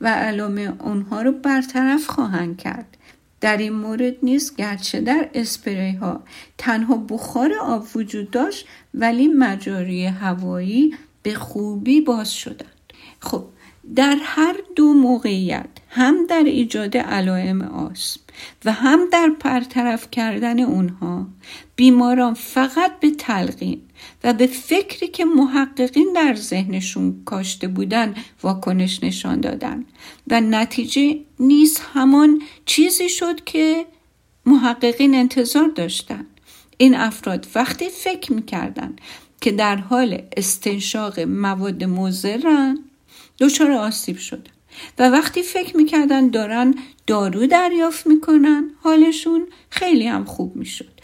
و 0.00 0.08
علامه 0.08 0.72
اونها 0.80 1.22
رو 1.22 1.32
برطرف 1.32 2.06
خواهند 2.06 2.56
کرد. 2.56 2.96
در 3.44 3.56
این 3.56 3.72
مورد 3.72 4.14
نیز 4.22 4.56
گرچه 4.56 5.00
در 5.00 5.28
اسپری 5.34 5.92
ها 5.92 6.20
تنها 6.58 6.96
بخار 6.96 7.54
آب 7.62 7.86
وجود 7.94 8.30
داشت 8.30 8.66
ولی 8.94 9.28
مجاری 9.28 10.06
هوایی 10.06 10.94
به 11.22 11.34
خوبی 11.34 12.00
باز 12.00 12.34
شدند. 12.34 12.92
خب 13.20 13.44
در 13.96 14.16
هر 14.22 14.56
دو 14.76 14.92
موقعیت 14.92 15.66
هم 15.88 16.26
در 16.26 16.42
ایجاد 16.44 16.96
علائم 16.96 17.62
آسم 17.62 18.20
و 18.64 18.72
هم 18.72 19.00
در 19.12 19.30
پرطرف 19.40 20.10
کردن 20.10 20.60
اونها 20.60 21.26
بیماران 21.76 22.34
فقط 22.34 23.00
به 23.00 23.10
تلقین 23.10 23.80
و 24.24 24.32
به 24.32 24.46
فکری 24.46 25.08
که 25.08 25.24
محققین 25.24 26.12
در 26.14 26.34
ذهنشون 26.34 27.22
کاشته 27.24 27.68
بودن 27.68 28.14
واکنش 28.42 29.02
نشان 29.02 29.40
دادن. 29.40 29.84
و 30.30 30.40
نتیجه 30.40 31.18
نیز 31.40 31.80
همان 31.94 32.42
چیزی 32.66 33.08
شد 33.08 33.44
که 33.44 33.86
محققین 34.46 35.14
انتظار 35.14 35.68
داشتن. 35.68 36.26
این 36.76 36.94
افراد 36.94 37.46
وقتی 37.54 37.88
فکر 37.88 38.32
می‌کردن 38.32 38.96
که 39.40 39.52
در 39.52 39.76
حال 39.76 40.22
استنشاق 40.36 41.20
مواد 41.20 41.84
مضرن 41.84 42.78
دچار 43.38 43.70
آسیب 43.70 44.18
شدن 44.18 44.53
و 44.98 45.10
وقتی 45.10 45.42
فکر 45.42 45.76
می‌کردن 45.76 46.28
دارن 46.28 46.74
دارو 47.06 47.46
دریافت 47.46 48.06
می‌کنن 48.06 48.70
حالشون 48.80 49.46
خیلی 49.70 50.06
هم 50.06 50.24
خوب 50.24 50.56
می‌شد. 50.56 50.94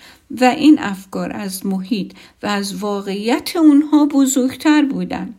و 0.40 0.44
این 0.44 0.78
افکار 0.78 1.32
از 1.32 1.66
محیط 1.66 2.12
و 2.42 2.46
از 2.46 2.76
واقعیت 2.76 3.56
اونها 3.56 4.06
بزرگتر 4.06 4.84
بودن. 4.84 5.34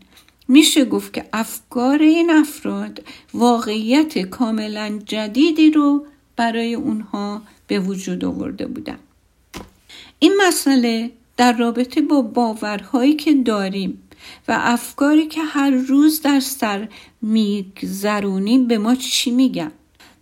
میشه 0.47 0.85
گفت 0.85 1.13
که 1.13 1.25
افکار 1.33 2.01
این 2.01 2.29
افراد 2.29 3.03
واقعیت 3.33 4.19
کاملا 4.19 4.99
جدیدی 5.05 5.71
رو 5.71 6.05
برای 6.35 6.73
اونها 6.73 7.41
به 7.67 7.79
وجود 7.79 8.25
آورده 8.25 8.65
بودن. 8.67 8.99
این 10.19 10.33
مسئله 10.47 11.11
در 11.37 11.57
رابطه 11.57 12.01
با 12.01 12.21
باورهایی 12.21 13.13
که 13.13 13.33
داریم 13.33 14.03
و 14.47 14.57
افکاری 14.61 15.27
که 15.27 15.41
هر 15.41 15.69
روز 15.69 16.21
در 16.21 16.39
سر 16.39 16.87
میگذرونیم 17.21 18.67
به 18.67 18.77
ما 18.77 18.95
چی 18.95 19.31
میگن؟ 19.31 19.71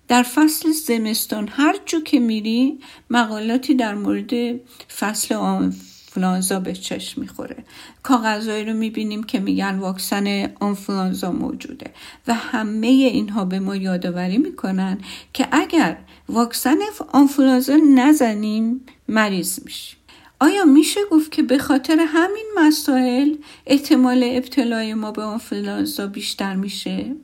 در 0.08 0.24
فصل 0.24 0.72
زمستان 0.72 1.48
هر 1.52 1.76
جو 1.86 2.00
که 2.00 2.20
میری 2.20 2.80
مقالاتی 3.10 3.76
در 3.76 3.96
مورد 3.96 4.60
فصل 5.00 5.36
آنفلانزا 5.36 6.60
به 6.60 6.74
چشم 6.74 7.22
می‌خوره. 7.22 7.64
کاغذهایی 8.04 8.66
رو 8.66 8.74
می‌بینیم 8.74 9.24
که 9.24 9.40
میگن 9.40 9.80
واکسن 9.80 10.52
آنفلانزا 10.60 11.32
موجوده 11.32 11.92
و 12.28 12.34
همه 12.34 12.88
اینها 12.88 13.46
به 13.46 13.60
ما 13.60 13.76
یادآوری 13.76 14.38
می‌کنن 14.38 14.98
که 15.34 15.48
اگر 15.52 15.98
واکسن 16.30 16.78
آنفلانزا 17.12 17.76
نزنیم 17.96 18.86
مریض 19.08 19.60
میشیم. 19.66 19.99
آیا 20.42 20.66
میشه 20.66 21.00
گفت 21.12 21.32
که 21.32 21.44
به 21.44 21.58
خاطر 21.58 22.00
همین 22.00 22.46
مسائل 22.58 23.36
احتمال 23.66 24.24
ابتلای 24.24 24.94
ما 24.94 25.12
به 25.12 25.24
آنفلانزا 25.24 26.08
بیشتر 26.08 26.56
میشه؟ 26.56 27.16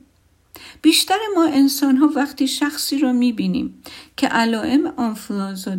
بیشتر 0.82 1.18
ما 1.36 1.44
انسان 1.44 1.96
ها 1.96 2.10
وقتی 2.16 2.48
شخصی 2.48 2.98
رو 2.98 3.12
می‌بینیم 3.12 3.82
که 4.16 4.26
علائم 4.26 4.86
آنفلانزا 4.86 5.74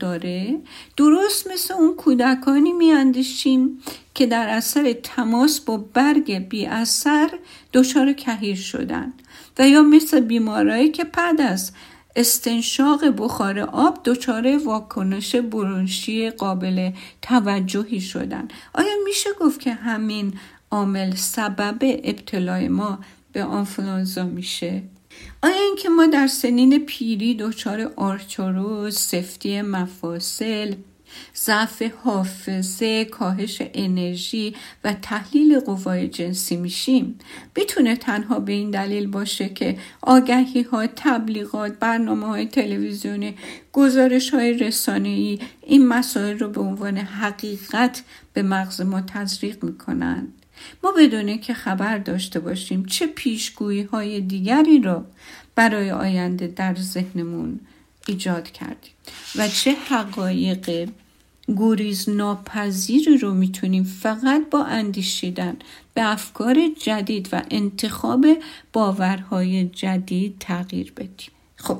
داره 0.00 0.60
درست 0.96 1.50
مثل 1.52 1.74
اون 1.74 1.94
کودکانی 1.96 2.72
میاندیشیم 2.72 3.82
که 4.14 4.26
در 4.26 4.48
اثر 4.48 4.92
تماس 4.92 5.60
با 5.60 5.76
برگ 5.76 6.48
بی 6.48 6.66
اثر 6.66 7.30
دچار 7.72 8.12
کهیر 8.12 8.56
شدن 8.56 9.12
و 9.58 9.68
یا 9.68 9.82
مثل 9.82 10.20
بیمارایی 10.20 10.88
که 10.90 11.04
بعد 11.04 11.40
از 11.40 11.72
استنشاق 12.16 13.04
بخار 13.04 13.58
آب 13.60 14.00
دچار 14.04 14.58
واکنش 14.64 15.36
برونشی 15.36 16.30
قابل 16.30 16.90
توجهی 17.22 18.00
شدن. 18.00 18.48
آیا 18.74 18.92
میشه 19.04 19.30
گفت 19.40 19.60
که 19.60 19.72
همین 19.72 20.32
عامل 20.70 21.14
سبب 21.14 21.78
ابتلای 21.82 22.68
ما 22.68 22.98
به 23.32 23.44
آنفلانزا 23.44 24.24
میشه؟ 24.24 24.82
آیا 25.42 25.62
اینکه 25.62 25.88
ما 25.88 26.06
در 26.06 26.26
سنین 26.26 26.86
پیری 26.86 27.34
دچار 27.34 27.92
آرتروز 27.96 28.98
سفتی 28.98 29.62
مفاصل 29.62 30.74
ضعف 31.36 31.82
حافظه 32.04 33.04
کاهش 33.04 33.62
انرژی 33.74 34.54
و 34.84 34.92
تحلیل 34.92 35.60
قوای 35.60 36.08
جنسی 36.08 36.56
میشیم. 36.56 37.18
می‌تونه 37.56 37.96
تنها 37.96 38.40
به 38.40 38.52
این 38.52 38.70
دلیل 38.70 39.06
باشه 39.06 39.48
که 39.48 39.78
آگهی 40.02 40.62
ها 40.62 40.86
تبلیغات 40.86 41.78
برنامه 41.78 42.26
های 42.26 42.46
تلویزیونی 42.46 43.34
گزارش 43.72 44.34
های 44.34 44.52
رسانه 44.52 45.08
ای 45.08 45.38
این 45.62 45.88
مسائل 45.88 46.38
رو 46.38 46.48
به 46.48 46.60
عنوان 46.60 46.96
حقیقت 46.96 48.02
به 48.32 48.42
مغز 48.42 48.80
ما 48.80 49.00
تزریق 49.00 49.64
می‌کنن. 49.64 50.28
ما 50.82 50.92
بدونه 50.92 51.38
که 51.38 51.54
خبر 51.54 51.98
داشته 51.98 52.40
باشیم 52.40 52.84
چه 52.84 53.06
پیشگویی 53.06 53.82
های 53.82 54.20
دیگری 54.20 54.78
رو 54.78 55.04
برای 55.54 55.90
آینده 55.90 56.46
در 56.46 56.74
ذهنمون 56.74 57.60
ایجاد 58.06 58.50
کردیم 58.50 58.92
و 59.36 59.48
چه 59.48 59.72
حقایق 59.72 60.90
گریز 61.56 62.08
ناپذیری 62.08 63.18
رو 63.18 63.34
می‌تونیم 63.34 63.84
فقط 63.84 64.50
با 64.50 64.64
اندیشیدن 64.64 65.56
به 65.94 66.12
افکار 66.12 66.56
جدید 66.78 67.28
و 67.32 67.42
انتخاب 67.50 68.26
باورهای 68.72 69.64
جدید 69.68 70.36
تغییر 70.40 70.92
بدیم. 70.96 71.30
خب 71.56 71.78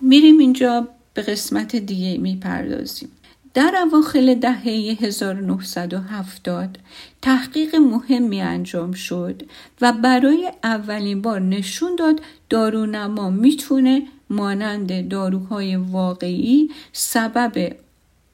میریم 0.00 0.38
اینجا 0.38 0.88
به 1.14 1.22
قسمت 1.22 1.76
دیگه 1.76 2.18
می‌پردازیم. 2.18 3.08
در 3.54 3.74
اواخل 3.86 4.34
دهه 4.34 4.96
1970 5.00 6.78
تحقیق 7.22 7.74
مهمی 7.74 8.40
انجام 8.40 8.92
شد 8.92 9.42
و 9.80 9.92
برای 9.92 10.52
اولین 10.64 11.22
بار 11.22 11.40
نشون 11.40 11.96
داد 11.96 12.20
دارونما 12.50 13.30
می‌تونه 13.30 14.02
مانند 14.30 15.08
داروهای 15.08 15.76
واقعی 15.76 16.70
سبب 16.92 17.76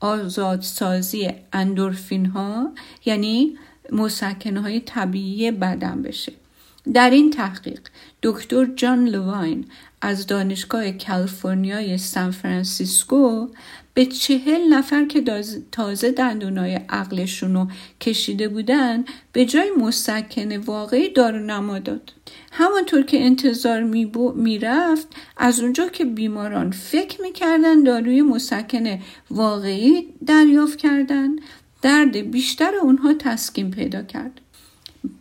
آزادسازی 0.02 1.30
اندورفین 1.52 2.26
ها 2.26 2.72
یعنی 3.04 3.58
مسکنه 3.92 4.60
های 4.60 4.80
طبیعی 4.80 5.50
بدن 5.50 6.02
بشه. 6.02 6.32
در 6.94 7.10
این 7.10 7.30
تحقیق 7.30 7.80
دکتر 8.22 8.64
جان 8.64 9.08
لواین 9.08 9.64
از 10.00 10.26
دانشگاه 10.26 10.92
کالیفرنیای 10.92 11.98
سان 11.98 12.30
فرانسیسکو 12.30 13.48
به 13.94 14.06
چهل 14.06 14.68
نفر 14.68 15.04
که 15.04 15.42
تازه 15.72 16.10
دندونای 16.10 16.74
عقلشون 16.74 17.54
رو 17.54 17.68
کشیده 18.00 18.48
بودن 18.48 19.04
به 19.32 19.46
جای 19.46 19.70
مسکن 19.78 20.56
واقعی 20.56 21.08
دارو 21.08 21.38
نما 21.38 21.78
داد. 21.78 22.12
همانطور 22.52 23.02
که 23.02 23.24
انتظار 23.24 23.82
می‌رفت 24.36 25.08
از 25.36 25.60
اونجا 25.60 25.88
که 25.88 26.04
بیماران 26.04 26.70
فکر 26.70 27.22
می‌کردن 27.22 27.82
داروی 27.82 28.22
مسکن 28.22 28.98
واقعی 29.30 30.06
دریافت 30.26 30.78
کردن 30.78 31.36
درد 31.82 32.16
بیشتر 32.16 32.74
اونها 32.82 33.14
تسکین 33.14 33.70
پیدا 33.70 34.02
کرد. 34.02 34.40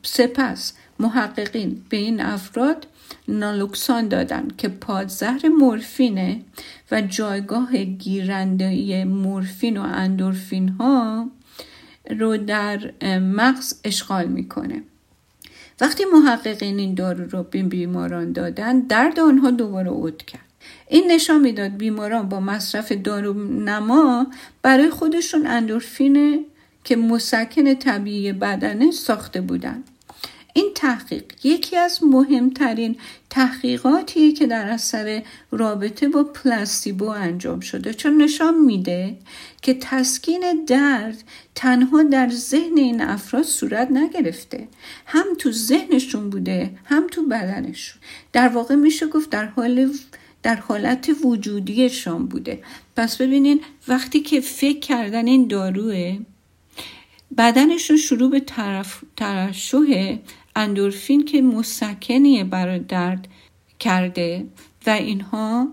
سپس 0.04 0.74
محققین 1.02 1.82
به 1.90 1.98
این 1.98 2.22
افراد 2.22 2.88
نالوکسان 3.28 4.08
دادن 4.08 4.48
که 4.58 4.68
پادزهر 4.68 5.48
مورفینه 5.48 6.42
و 6.92 7.02
جایگاه 7.02 7.78
گیرنده 7.84 9.06
مورفین 9.06 9.78
و 9.78 9.82
اندورفین 9.82 10.70
ها 10.70 11.30
رو 12.10 12.38
در 12.38 12.92
مغز 13.20 13.74
اشغال 13.84 14.28
می‌کنه. 14.28 14.84
وقتی 15.82 16.04
محققین 16.14 16.80
این 16.80 16.94
دارو 16.94 17.30
رو 17.30 17.44
به 17.44 17.64
بیماران 17.64 18.32
دادن 18.32 18.80
درد 18.80 19.20
آنها 19.20 19.52
دوباره 19.52 19.90
عود 19.90 20.24
کرد. 20.24 20.42
این 20.88 21.12
نشان 21.12 21.42
می‌داد 21.42 21.72
بیماران 21.72 22.30
با 22.30 22.40
مصرف 22.40 22.92
دارو 22.92 23.34
نما 23.44 24.28
برای 24.62 24.90
خودشون 24.90 25.48
اندورفین 25.48 26.46
که 26.84 26.96
مسکن 26.96 27.74
طبیعی 27.74 28.34
بدنه 28.34 28.92
ساخته 28.92 29.42
بودند 29.42 29.91
این 30.54 30.72
تحقیق 30.76 31.24
یکی 31.44 31.78
از 31.78 32.04
مهمترین 32.04 32.98
تحقیقاتیه 33.30 34.32
که 34.32 34.48
در 34.48 34.70
اثر 34.70 35.24
رابطه 35.52 36.10
با 36.10 36.24
پلاستیبو 36.24 37.10
انجام 37.10 37.60
شده. 37.60 37.94
چون 37.94 38.22
نشان 38.22 38.60
میده 38.60 39.18
که 39.62 39.74
تسکین 39.74 40.66
درد 40.68 41.24
تنها 41.56 42.04
در 42.04 42.30
ذهن 42.30 42.78
این 42.78 43.02
افراد 43.02 43.44
صورت 43.44 43.92
نگرفته. 43.92 44.68
هم 45.06 45.26
تو 45.40 45.52
ذهنشون 45.52 46.30
بوده 46.30 46.72
هم 46.86 47.08
تو 47.08 47.28
بدنشون. 47.28 48.02
در 48.34 48.48
واقع 48.48 48.76
میشه 48.76 49.08
گفت 49.08 49.30
در 49.30 49.46
حال 49.46 49.94
در 50.44 50.56
حالت 50.56 51.12
وجودیشان 51.24 52.26
بوده. 52.26 52.64
پس 52.96 53.18
ببینین 53.18 53.62
وقتی 53.88 54.20
که 54.20 54.42
فکر 54.42 54.80
کردن 54.80 55.28
این 55.28 55.48
داروه 55.48 56.18
بدنشون 57.38 57.98
شروع 57.98 58.32
به 58.32 58.40
ترشوه 59.18 60.20
اندورفین 60.56 61.26
که 61.26 61.42
مسکنیه 61.42 62.44
برای 62.44 62.80
درد 62.80 63.28
کرده 63.80 64.46
و 64.88 64.90
اینها 64.90 65.68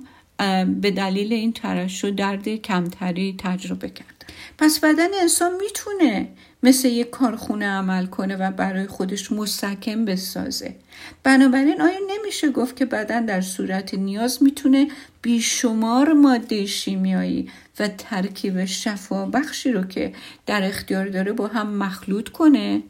به 0.80 0.90
دلیل 0.90 1.32
این 1.32 1.52
ترشح 1.52 2.10
درد 2.10 2.48
کمتری 2.48 3.34
تجربه 3.38 3.90
کرد 3.90 4.32
پس 4.58 4.80
بدن 4.80 5.08
انسان 5.20 5.52
می‌تونه 5.60 6.28
مثل 6.62 6.88
یک 6.88 7.10
کارخونه 7.10 7.66
عمل 7.66 8.06
کنه 8.06 8.36
و 8.36 8.50
برای 8.50 8.86
خودش 8.86 9.32
مستحکم 9.32 10.04
بسازه. 10.04 10.76
بنابراین 11.22 11.82
آیا 11.82 11.98
نمیشه 12.08 12.50
گفت 12.50 12.76
که 12.76 12.84
بدن 12.84 13.24
در 13.24 13.40
صورت 13.40 13.94
نیاز 13.94 14.42
می‌تونه 14.42 14.88
بیشمار 15.22 16.12
ماده 16.12 16.66
شیمیایی 16.66 17.50
و 17.80 17.88
ترکیب 17.88 18.64
شفا 18.64 19.26
بخشی 19.26 19.72
رو 19.72 19.82
که 19.84 20.12
در 20.46 20.66
اختیار 20.66 21.08
داره 21.08 21.32
با 21.32 21.46
هم 21.46 21.76
مخلوط 21.76 22.28
کنه 22.28 22.82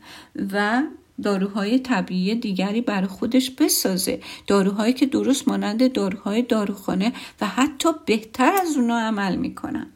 و 0.53 0.83
داروهای 1.23 1.79
طبیعی 1.79 2.35
دیگری 2.35 2.81
برای 2.81 3.09
خودش 3.09 3.51
بسازه. 3.51 4.21
داروهایی 4.47 4.93
که 4.93 5.07
درست 5.07 5.49
مانند 5.49 5.93
داروهای 5.93 6.43
داروخانه 6.43 7.13
و 7.41 7.47
حتی 7.47 7.89
بهتر 8.07 8.53
از 8.63 8.77
اونا 8.77 8.99
عمل 8.99 9.37
می‌کنن. 9.37 9.87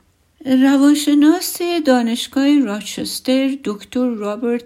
روانشناس 0.44 1.58
دانشگاه 1.86 2.58
راچستر 2.58 3.58
دکتر 3.64 4.08
رابرت 4.08 4.64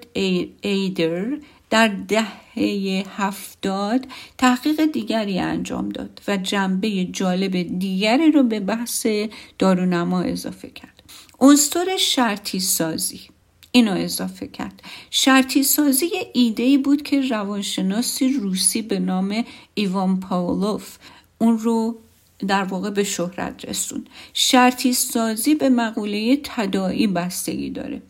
ایدر 0.60 1.26
در 1.70 1.88
دهه 1.88 3.04
هفتاد 3.16 4.06
تحقیق 4.38 4.84
دیگری 4.84 5.38
انجام 5.38 5.88
داد 5.88 6.20
و 6.28 6.36
جنبه 6.36 7.04
جالب 7.04 7.78
دیگری 7.78 8.30
رو 8.30 8.42
به 8.42 8.60
بحث 8.60 9.06
دارونما 9.58 10.20
اضافه 10.20 10.70
کرد. 10.70 11.02
عنصر 11.40 11.96
شرطی 11.96 12.60
سازی. 12.60 13.20
اینو 13.76 13.92
اضافه 13.92 14.46
کرد. 14.46 14.82
شرطی 15.10 15.62
سازی 15.62 16.10
ایده 16.34 16.62
ای 16.62 16.78
بود 16.78 17.02
که 17.02 17.20
روانشناسی 17.20 18.32
روسی 18.32 18.82
به 18.82 18.98
نام 18.98 19.44
ایوان 19.74 20.20
پاولوف 20.20 20.98
اون 21.38 21.58
رو 21.58 21.98
در 22.48 22.64
واقع 22.64 22.90
به 22.90 23.04
شهرت 23.04 23.64
رسون 23.64 24.06
شرطی 24.32 24.92
سازی 24.92 25.54
به 25.54 25.68
مقوله 25.68 26.40
تداعی 26.44 27.06
بستگی 27.06 27.70
داره. 27.70 28.02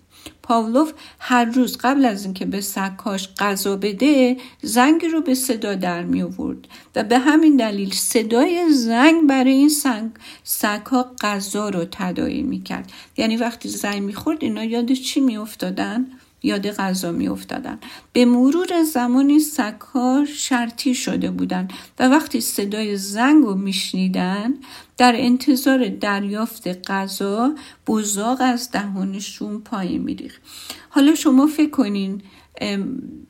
پاولوف 0.48 0.92
هر 1.18 1.44
روز 1.44 1.76
قبل 1.76 2.04
از 2.04 2.24
اینکه 2.24 2.46
به 2.46 2.60
سکاش 2.60 3.28
غذا 3.38 3.76
بده 3.76 4.36
زنگ 4.62 5.04
رو 5.04 5.20
به 5.20 5.34
صدا 5.34 5.74
در 5.74 6.02
می 6.02 6.22
آورد 6.22 6.68
و 6.96 7.04
به 7.04 7.18
همین 7.18 7.56
دلیل 7.56 7.92
صدای 7.92 8.72
زنگ 8.72 9.26
برای 9.28 9.52
این 9.52 9.68
سنگ 9.68 10.10
سگها 10.44 11.14
غذا 11.20 11.68
رو 11.68 11.84
تداعی 11.84 12.42
می 12.42 12.62
کرد 12.62 12.92
یعنی 13.16 13.36
وقتی 13.36 13.68
زنگ 13.68 14.02
می 14.02 14.14
خورد 14.14 14.44
اینا 14.44 14.64
یاد 14.64 14.92
چی 14.92 15.20
می 15.20 15.36
افتادن؟ 15.36 16.06
یاد 16.46 16.70
غذا 16.70 17.12
می 17.12 17.28
افتادن. 17.28 17.78
به 18.12 18.24
مرور 18.24 18.82
زمان 18.92 19.28
این 19.28 19.40
سگها 19.40 20.24
شرطی 20.36 20.94
شده 20.94 21.30
بودند 21.30 21.72
و 21.98 22.08
وقتی 22.08 22.40
صدای 22.40 22.96
زنگ 22.96 23.44
رو 23.44 23.54
میشنیدن 23.54 24.54
در 24.96 25.14
انتظار 25.16 25.88
دریافت 25.88 26.90
غذا 26.90 27.54
بزاق 27.86 28.38
از 28.40 28.70
دهانشون 28.70 29.60
پایین 29.60 30.02
میریخت 30.02 30.40
حالا 30.88 31.14
شما 31.14 31.46
فکر 31.46 31.70
کنین 31.70 32.22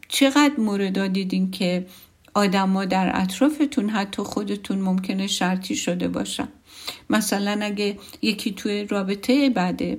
چقدر 0.08 0.54
مورد 0.58 1.06
دیدین 1.06 1.50
که 1.50 1.86
آدما 2.34 2.84
در 2.84 3.10
اطرافتون 3.14 3.88
حتی 3.88 4.22
خودتون 4.22 4.78
ممکنه 4.78 5.26
شرطی 5.26 5.76
شده 5.76 6.08
باشن 6.08 6.48
مثلا 7.10 7.58
اگه 7.62 7.98
یکی 8.22 8.52
توی 8.52 8.84
رابطه 8.84 9.50
بعده 9.50 9.98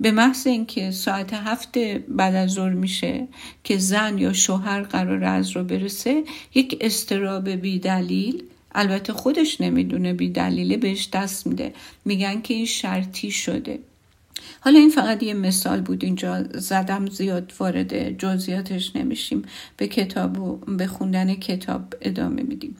به 0.00 0.10
محض 0.10 0.46
اینکه 0.46 0.90
ساعت 0.90 1.34
هفت 1.34 1.78
بعد 2.08 2.34
از 2.34 2.50
ظهر 2.50 2.72
میشه 2.72 3.28
که 3.64 3.78
زن 3.78 4.18
یا 4.18 4.32
شوهر 4.32 4.82
قرار 4.82 5.24
از 5.24 5.50
رو 5.50 5.64
برسه 5.64 6.24
یک 6.54 6.78
استراب 6.80 7.48
بی 7.48 7.78
دلیل 7.78 8.42
البته 8.74 9.12
خودش 9.12 9.60
نمی‌دونه 9.60 10.12
بی 10.12 10.28
دلیله 10.28 10.76
بهش 10.76 11.08
دست 11.12 11.46
میده. 11.46 11.74
میگن 12.04 12.40
که 12.40 12.54
این 12.54 12.66
شرطی 12.66 13.30
شده. 13.30 13.78
حالا 14.60 14.78
این 14.78 14.90
فقط 14.90 15.22
یه 15.22 15.34
مثال 15.34 15.80
بود 15.80 16.04
اینجا 16.04 16.42
زدم 16.42 17.06
زیاد 17.06 17.52
وارد 17.58 18.18
جزئیاتش 18.18 18.96
نمیشیم. 18.96 19.42
به 19.76 19.88
کتاب 19.88 20.38
و 20.38 20.56
به 20.56 20.86
خوندن 20.86 21.34
کتاب 21.34 21.82
ادامه 22.00 22.42
میدیم. 22.42 22.76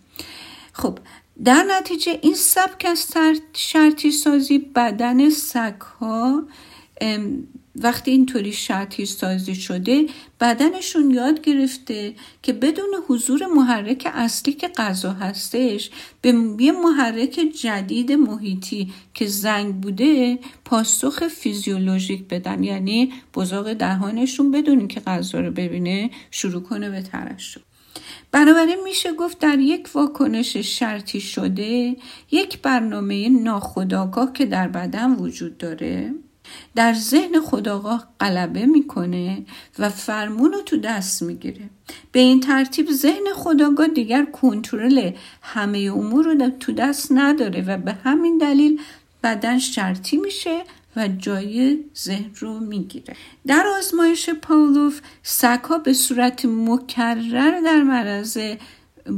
خب 0.72 0.98
در 1.44 1.64
نتیجه 1.78 2.18
این 2.22 2.34
سبک 2.34 2.86
از 2.90 3.06
شرطی 3.52 4.10
سازی 4.10 4.58
بدن 4.58 5.30
سگ 5.30 5.80
ها 5.80 6.42
وقتی 7.76 8.10
اینطوری 8.10 8.52
شرطی 8.52 9.06
سازی 9.06 9.54
شده 9.54 10.06
بدنشون 10.40 11.10
یاد 11.10 11.40
گرفته 11.40 12.14
که 12.42 12.52
بدون 12.52 12.90
حضور 13.08 13.46
محرک 13.46 14.08
اصلی 14.14 14.52
که 14.52 14.68
غذا 14.68 15.12
هستش 15.12 15.90
به 16.20 16.34
یه 16.58 16.72
محرک 16.72 17.40
جدید 17.62 18.12
محیطی 18.12 18.92
که 19.14 19.26
زنگ 19.26 19.74
بوده 19.74 20.38
پاسخ 20.64 21.28
فیزیولوژیک 21.28 22.28
بدن. 22.28 22.64
یعنی 22.64 23.12
بزاق 23.34 23.72
دهانشون 23.72 24.50
بدون 24.50 24.88
که 24.88 25.00
غذا 25.00 25.40
رو 25.40 25.50
ببینه 25.50 26.10
شروع 26.30 26.62
کنه 26.62 26.90
به 26.90 27.02
ترشح. 27.02 27.60
بنابراین 28.32 28.78
میشه 28.84 29.12
گفت 29.12 29.38
در 29.38 29.58
یک 29.58 29.88
واکنش 29.94 30.56
شرطی 30.56 31.20
شده 31.20 31.96
یک 32.30 32.62
برنامه 32.62 33.28
ناخودآگاه 33.28 34.32
که 34.32 34.46
در 34.46 34.68
بدن 34.68 35.14
وجود 35.14 35.58
داره. 35.58 36.14
در 36.74 36.94
ذهن 36.94 37.40
خداگاه 37.40 38.08
غلبه 38.20 38.66
می‌کنه 38.66 39.44
و 39.78 39.88
فرمون 39.88 40.52
رو 40.52 40.60
تو 40.60 40.76
دست 40.76 41.22
می‌گیره. 41.22 41.70
به 42.12 42.20
این 42.20 42.40
ترتیب 42.40 42.90
ذهن 42.90 43.24
خداگاه 43.34 43.88
دیگر 43.88 44.24
کنترل 44.24 45.10
همه 45.42 45.78
امور 45.78 46.24
رو 46.24 46.50
تو 46.60 46.72
دست 46.72 47.08
نداره 47.10 47.62
و 47.62 47.78
به 47.78 47.92
همین 47.92 48.38
دلیل 48.38 48.80
بدن 49.22 49.58
شرطی 49.58 50.16
میشه 50.16 50.62
و 50.96 51.08
جای 51.08 51.78
ذهن 51.98 52.30
رو 52.38 52.60
می‌گیره. 52.60 53.16
در 53.46 53.66
آزمایش 53.78 54.30
پاولوف 54.30 55.00
سگها 55.22 55.78
به 55.78 55.92
صورت 55.92 56.44
مکرر 56.44 57.60
در 57.64 57.82
معرض 57.82 58.38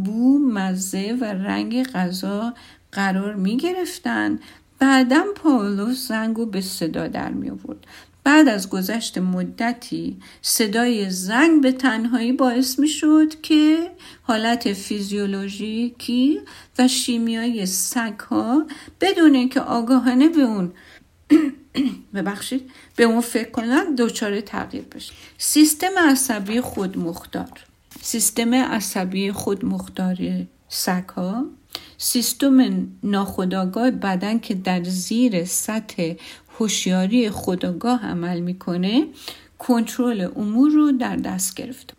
بو 0.05 0.39
مزه 0.39 1.19
و 1.21 1.25
رنگ 1.25 1.83
غذا 1.83 2.55
قرار 2.93 3.35
می 3.35 3.57
گرفتن 3.57 4.39
بعدا 4.79 5.25
پاولوس 5.35 6.09
زنگ 6.09 6.51
به 6.51 6.61
صدا 6.61 7.09
در 7.09 7.31
می 7.31 7.51
آورد. 7.51 7.87
بعد 8.27 8.49
از 8.49 8.71
گذشت 8.71 9.19
مدتی 9.19 10.17
صدای 10.43 11.11
زنگ 11.11 11.63
به 11.63 11.73
تنهایی 11.73 12.33
باعث 12.33 12.79
می 12.79 12.89
شد 12.89 13.41
که 13.41 13.91
حالت 14.23 14.73
فیزیولوژیکی 14.73 16.41
و 16.79 16.89
شیمیایی 16.89 17.67
سگ 17.67 18.19
ها 18.21 18.67
بدون 19.01 19.35
اینکه 19.35 19.61
آگاهانه 19.61 20.29
به 20.29 20.43
اون 20.43 20.73
ببخشید 22.15 22.71
به 22.97 23.05
اون 23.05 23.21
فکر 23.21 23.51
کنن 23.51 23.95
دچار 23.95 24.41
تغییر 24.41 24.85
بشه. 24.85 25.13
سیستم 25.39 25.99
عصبی 25.99 26.61
خودمختار. 26.61 27.65
سیستم 28.03 28.55
عصبی 28.55 29.33
خودمختار 29.33 30.47
سگ 30.69 31.09
ها 31.09 31.47
سیستم 31.99 32.87
ناخودآگاه 33.03 33.91
بدن 33.91 34.39
که 34.39 34.55
در 34.55 34.85
زیر 34.85 35.45
سطح 35.45 36.15
هوشیاری 36.59 37.31
خودآگاه 37.31 38.07
عمل 38.07 38.41
می‌کنه 38.41 39.07
کنترل 39.59 40.29
امور 40.37 40.71
رو 40.71 40.93
در 40.93 41.17
دست 41.17 41.55
گرفته. 41.55 41.95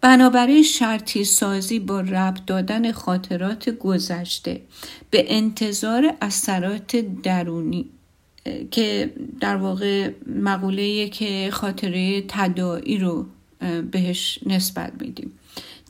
بنابراین 0.00 0.62
شرطی 0.62 1.24
سازی 1.24 1.78
با 1.78 2.00
ربط 2.00 2.44
دادن 2.46 2.92
خاطرات 2.92 3.70
گذشته 3.70 4.60
به 5.10 5.24
انتظار 5.28 6.14
اثرات 6.20 6.96
درونی 6.96 7.86
که 8.70 9.12
در 9.40 9.56
واقع 9.56 10.10
مقوله 10.26 11.08
که 11.08 11.48
خاطره 11.52 12.24
تدائی 12.28 12.98
رو 12.98 13.26
بهش 13.90 14.38
نسبت 14.46 14.92
میدیم. 15.00 15.32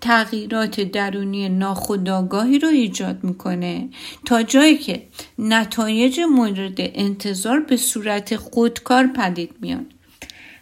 تغییرات 0.03 0.81
درونی 0.81 1.49
ناخودآگاهی 1.49 2.59
رو 2.59 2.69
ایجاد 2.69 3.25
می‌کنه. 3.25 3.89
تا 4.25 4.43
جایی 4.43 4.79
که 4.79 5.07
نتایج 5.39 6.21
مورد 6.21 6.75
انتظار 6.79 7.61
به 7.61 7.77
صورت 7.77 8.37
خودکار 8.37 9.07
پدید 9.07 9.51
میان 9.61 9.87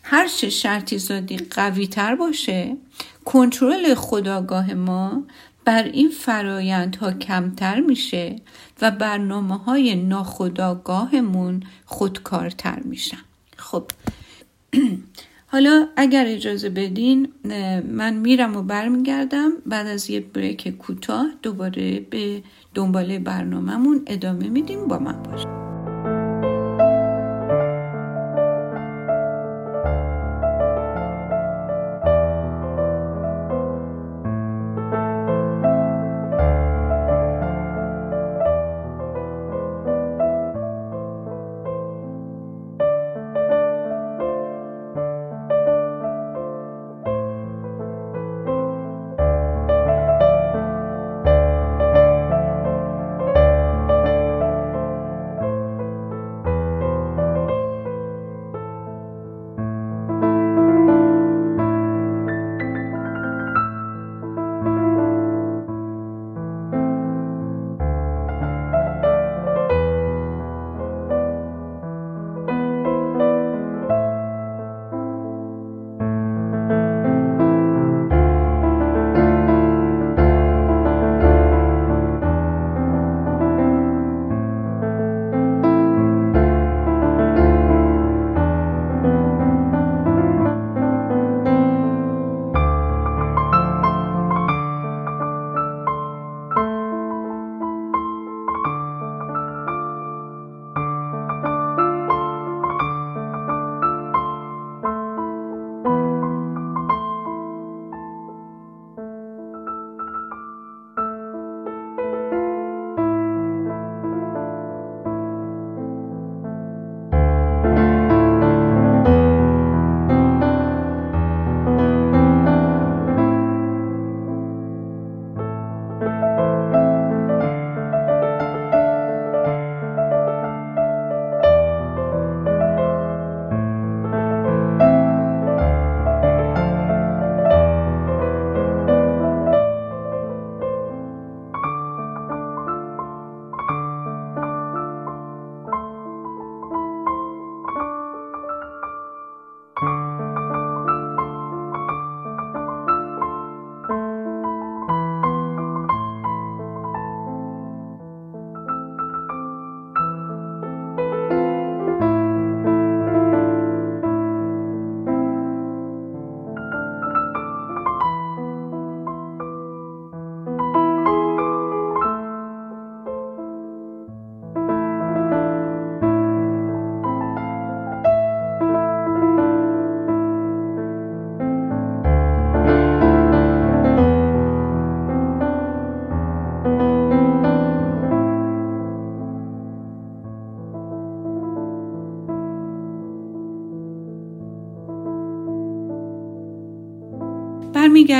هرچه 0.02 0.50
شرطی 0.50 0.98
زادی 0.98 1.36
قوی 1.36 1.86
تر 1.86 2.14
باشه 2.14 2.76
کنترل 3.24 3.94
خداگاه 3.94 4.74
ما 4.74 5.22
بر 5.64 5.82
این 5.82 6.10
فرایندها 6.10 7.12
کمتر 7.12 7.80
میشه 7.80 8.36
و 8.82 8.90
برنامه 8.90 9.58
های 9.58 9.94
ناخداگاهمون 9.94 11.62
خودکارتر 11.86 12.80
میشن. 12.84 13.24
خب. 13.56 13.90
حالا 15.52 15.88
اگر 15.96 16.24
اجازه 16.26 16.70
بدین 16.70 17.28
من 17.88 18.14
میرم 18.14 18.56
و 18.56 18.62
برمیگردم. 18.62 19.52
بعد 19.66 19.86
از 19.86 20.10
یه 20.10 20.20
بریک 20.20 20.76
کوتاه 20.76 21.26
دوباره 21.42 22.00
به 22.00 22.42
دنباله 22.74 23.18
برنامهمون 23.18 24.02
ادامه 24.06 24.48
میدیم. 24.48 24.88
با 24.88 24.98
من 24.98 25.22
باشید. 25.22 25.69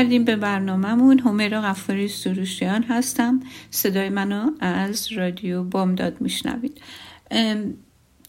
برمیگردیم 0.01 0.25
به 0.25 0.37
برنامهمون. 0.37 1.19
همیرا 1.19 1.63
غفاری 1.63 2.09
سروشیان 2.09 2.83
هستم. 2.83 3.41
صدای 3.71 4.09
منو 4.09 4.51
از 4.61 5.13
رادیو 5.13 5.63
بامداد 5.63 6.21
میشنوید. 6.21 6.81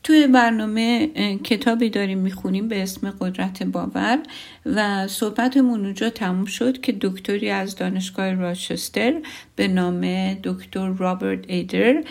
توی 0.04 0.28
برنامه 0.28 1.08
کتابی 1.44 1.90
داریم 1.90 2.18
می‌خونیم 2.18 2.68
به 2.68 2.84
اسم 2.84 3.12
قدرت 3.12 3.64
باور 3.64 4.20
و 4.66 5.08
صحبتمون 5.08 5.86
اونجا 5.86 6.10
تموم 6.10 6.46
شد 6.46 6.82
که 6.82 6.98
دکتری 7.02 7.50
از 7.50 7.76
دانشگاه 7.76 8.34
راچستر 8.34 9.14
به 9.56 9.68
نام 9.68 10.34
دکتر 10.34 10.88
رابرت 10.88 11.46
ایدر 11.48 12.04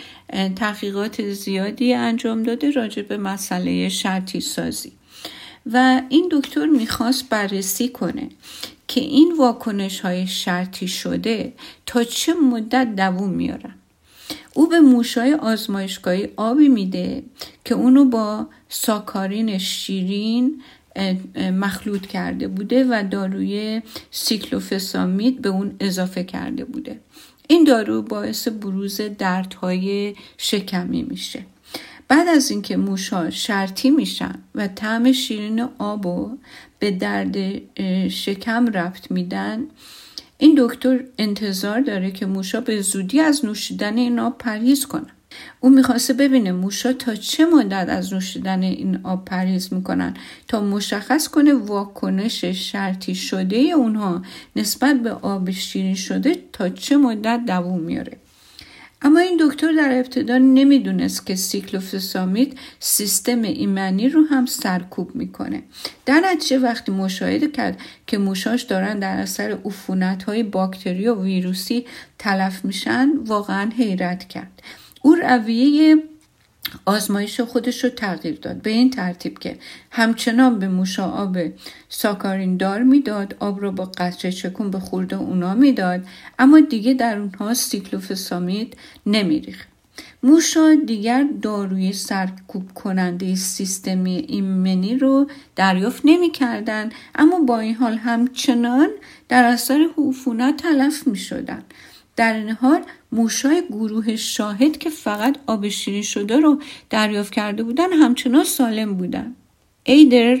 تحقیقات 0.55 1.21
زیادی 1.31 1.93
انجام 1.93 2.43
داده 2.43 2.71
راجع 2.71 3.01
به 3.01 3.17
مسئله 3.17 3.89
شرطی 3.89 4.41
سازی. 4.41 4.91
و 5.73 6.01
این 6.09 6.29
دکتر 6.31 6.65
می‌خواست 6.65 7.29
بررسی 7.29 7.89
کنه 7.89 8.29
که 8.91 9.01
این 9.01 9.35
واکنش 9.37 9.99
های 9.99 10.27
شرطی 10.27 10.87
شده 10.87 11.53
تا 11.85 12.03
چه 12.03 12.33
مدت 12.33 12.95
دووم 12.95 13.29
میارن 13.29 13.75
او 14.53 14.67
به 14.67 14.79
موشای 14.79 15.33
آزمایشگاهی 15.33 16.29
آبی 16.37 16.67
میده 16.67 17.23
که 17.65 17.75
اونو 17.75 18.05
با 18.05 18.47
ساکارین 18.69 19.57
شیرین 19.57 20.61
مخلوط 21.37 22.07
کرده 22.07 22.47
بوده 22.47 22.85
و 22.89 23.03
داروی 23.11 23.81
سیکلوفسامید 24.11 25.41
به 25.41 25.49
اون 25.49 25.75
اضافه 25.79 26.23
کرده 26.23 26.65
بوده. 26.65 26.99
این 27.47 27.63
دارو 27.63 28.01
باعث 28.01 28.47
بروز 28.47 29.01
دردهای 29.01 30.15
شکمی 30.37 31.03
میشه. 31.03 31.45
بعد 32.11 32.27
از 32.27 32.51
اینکه 32.51 32.77
موشا 32.77 33.29
شرطی 33.29 33.89
میشن 33.89 34.33
و 34.55 34.67
طعم 34.67 35.11
شیرین 35.11 35.67
آبو 35.77 36.37
به 36.79 36.91
درد 36.91 37.37
شکم 38.09 38.67
رفت 38.67 39.11
میدن 39.11 39.63
این 40.37 40.55
دکتر 40.57 41.03
انتظار 41.17 41.81
داره 41.81 42.11
که 42.11 42.25
موشا 42.25 42.61
به 42.61 42.81
زودی 42.81 43.19
از 43.19 43.45
نوشیدن 43.45 43.97
این 43.97 44.19
آب 44.19 44.37
پرهیز 44.37 44.85
کنن 44.85 45.09
او 45.59 45.69
می‌خواسته 45.69 46.13
ببینه 46.13 46.51
موشا 46.51 46.93
تا 46.93 47.15
چه 47.15 47.45
مدت 47.45 47.89
از 47.89 48.13
نوشیدن 48.13 48.63
این 48.63 48.99
آب 49.03 49.25
پرهیز 49.25 49.73
می‌کنن 49.73 50.13
تا 50.47 50.61
مشخص 50.61 51.27
کنه 51.27 51.53
واکنش 51.53 52.45
شرطی 52.45 53.15
شده 53.15 53.57
اونها 53.57 54.21
نسبت 54.55 54.95
به 54.95 55.11
آب 55.11 55.51
شیرین 55.51 55.95
شده 55.95 56.35
تا 56.53 56.69
چه 56.69 56.97
مدت 56.97 57.45
دووم 57.45 57.79
میاره 57.79 58.17
اما 59.01 59.19
این 59.19 59.39
دکتر 59.47 59.71
در 59.71 59.97
ابتدا 59.97 60.37
نمی‌دونست 60.37 61.25
که 61.25 61.35
سیکلوفسامید 61.35 62.57
سیستم 62.79 63.41
ایمنی 63.41 64.09
رو 64.09 64.23
هم 64.23 64.45
سرکوب 64.45 65.15
می‌کنه. 65.15 65.63
در 66.05 66.19
نتیجه 66.19 66.59
وقتی 66.59 66.91
مشاهده 66.91 67.47
کرد 67.47 67.79
که 68.07 68.17
موشاش 68.17 68.61
دارن 68.61 68.99
در 68.99 69.17
اثر 69.17 69.57
عفونت 69.65 70.23
های 70.23 70.43
باکتری 70.43 71.07
و 71.07 71.23
ویروسی 71.23 71.85
تلف 72.19 72.65
میشن 72.65 73.09
واقعا 73.25 73.69
حیرت 73.77 74.27
کرد. 74.27 74.61
او 75.01 75.15
رویه 75.15 76.03
آزمایش 76.85 77.41
خودش 77.41 77.83
رو 77.83 77.89
تغییر 77.89 78.39
داد 78.41 78.61
به 78.61 78.69
این 78.69 78.89
ترتیب 78.89 79.39
که 79.39 79.57
همچنان 79.91 80.59
به 80.59 80.67
موشا 80.67 81.05
آب 81.11 81.37
ساکارین 81.89 82.57
دار 82.57 82.83
می‌داد 82.83 83.35
آب 83.39 83.59
رو 83.59 83.71
با 83.71 83.85
قطره 83.85 84.31
چکون 84.31 84.71
به 84.71 84.79
خورده 84.79 85.15
اونا 85.15 85.53
می‌داد 85.53 86.05
اما 86.39 86.59
دیگه 86.59 86.93
در 86.93 87.17
اونها 87.17 87.53
سیکلوفسامید 87.53 88.77
نمیریخت 89.05 89.67
موشا 90.23 90.75
دیگر 90.87 91.27
داروی 91.41 91.93
سرکوب 91.93 92.73
کننده 92.73 93.35
سیستمی 93.35 94.25
ایمنی 94.27 94.97
رو 94.97 95.29
دریافت 95.55 96.01
نمی‌کردن 96.05 96.89
اما 97.15 97.39
با 97.39 97.59
این 97.59 97.75
حال 97.75 97.97
همچنان 97.97 98.89
در 99.29 99.43
اثر 99.43 99.87
حفونت 99.97 100.57
تلف 100.57 101.07
می 101.07 101.17
شدن. 101.17 101.63
در 102.21 102.33
این 102.33 102.49
حال 102.49 102.81
موشای 103.11 103.63
گروه 103.69 104.15
شاهد 104.15 104.77
که 104.77 104.89
فقط 104.89 105.37
آب 105.47 105.67
شیرین 105.67 106.01
شده 106.01 106.39
رو 106.39 106.61
دریافت 106.89 107.33
کرده 107.33 107.63
بودن 107.63 107.93
همچنان 107.93 108.43
سالم 108.43 108.93
بودن. 108.93 109.35
ایدر 109.83 110.37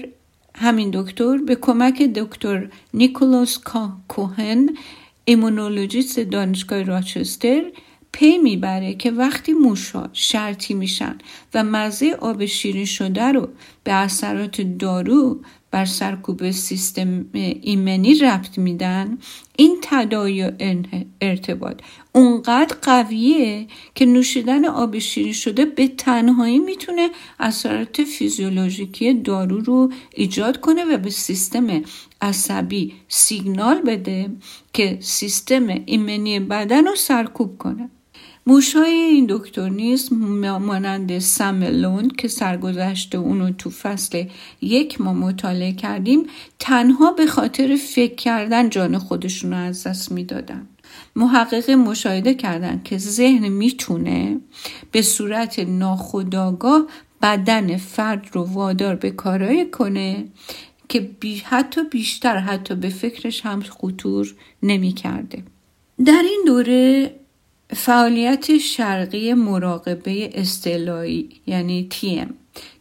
همین 0.55 0.91
دکتر 0.93 1.37
به 1.37 1.55
کمک 1.55 2.01
دکتر 2.01 2.69
نیکولاس 2.93 3.59
کوهن 4.07 4.69
ایمونولوژیست 5.25 6.19
دانشگاه 6.19 6.83
راچستر 6.83 7.63
پی 8.11 8.37
می‌بره 8.37 8.93
که 8.93 9.11
وقتی 9.11 9.53
موشا 9.53 10.09
شرطی 10.13 10.73
میشن 10.73 11.17
و 11.53 11.63
مزه 11.63 12.11
آب 12.19 12.45
شیرین 12.45 12.85
شده 12.85 13.23
رو 13.23 13.49
به 13.83 13.93
اثرات 13.93 14.61
دارو 14.61 15.39
بر 15.71 15.85
سرکوب 15.85 16.51
سیستم 16.51 17.25
ایمنی 17.61 18.15
ربط 18.15 18.57
میدن 18.57 19.17
این 19.57 19.77
تداعی 19.81 20.45
ارتباط. 21.21 21.81
اونقدر 22.11 22.75
قویه 22.81 23.67
که 23.95 24.05
نوشیدن 24.05 24.65
آب 24.65 24.99
شیرین 24.99 25.33
شده 25.33 25.65
به 25.65 25.87
تنهایی 25.87 26.59
می‌تونه 26.59 27.09
اثرات 27.39 28.03
فیزیولوژیکی 28.03 29.13
دارو 29.13 29.59
رو 29.59 29.91
ایجاد 30.15 30.59
کنه 30.59 30.85
و 30.85 30.97
به 30.97 31.09
سیستم 31.09 31.81
عصبی 32.21 32.93
سیگنال 33.07 33.81
بده 33.81 34.29
که 34.73 34.97
سیستم 35.01 35.67
ایمنی 35.85 36.39
بدن 36.39 36.87
رو 36.87 36.95
سرکوب 36.95 37.57
کنه. 37.57 37.89
موشای 38.47 38.91
این 38.91 39.25
دکتر 39.29 39.69
نیز 39.69 40.13
مانند 40.13 41.19
سملون 41.19 42.07
که 42.07 42.27
سرگذشت 42.27 43.15
اونو 43.15 43.51
تو 43.51 43.69
فصل 43.69 44.25
یک 44.61 45.01
ما 45.01 45.13
مطالعه 45.13 45.71
کردیم 45.71 46.27
تنها 46.59 47.11
به 47.11 47.25
خاطر 47.25 47.75
فکر 47.75 48.15
کردن 48.15 48.69
جان 48.69 48.97
خودشون 48.97 49.51
رو 49.51 49.57
از 49.57 49.87
دست 49.87 50.11
می‌دادن 50.11 50.67
محقق 51.15 51.69
مشاهده 51.69 52.33
کردن 52.33 52.81
که 52.83 52.97
ذهن 52.97 53.47
می‌تونه 53.47 54.39
به 54.91 55.01
صورت 55.01 55.59
ناخودآگاه 55.59 56.87
بدن 57.21 57.77
فرد 57.77 58.29
رو 58.33 58.43
وادار 58.43 58.95
به 58.95 59.11
کارایی 59.11 59.65
کنه 59.65 60.25
که 60.89 60.99
بی 60.99 61.37
حتی 61.37 61.81
بیشتر 61.83 62.37
حتی 62.37 62.75
به 62.75 62.89
فکرش 62.89 63.45
هم 63.45 63.61
خطور 63.61 64.33
نمی 64.63 64.93
کرده. 64.93 65.43
در 66.05 66.21
این 66.25 66.43
دوره 66.45 67.11
فعالیت 67.75 68.57
شرقی 68.57 69.33
مراقبه 69.33 70.29
استعلایی 70.33 71.29
یعنی 71.47 71.89
TM 71.91 72.33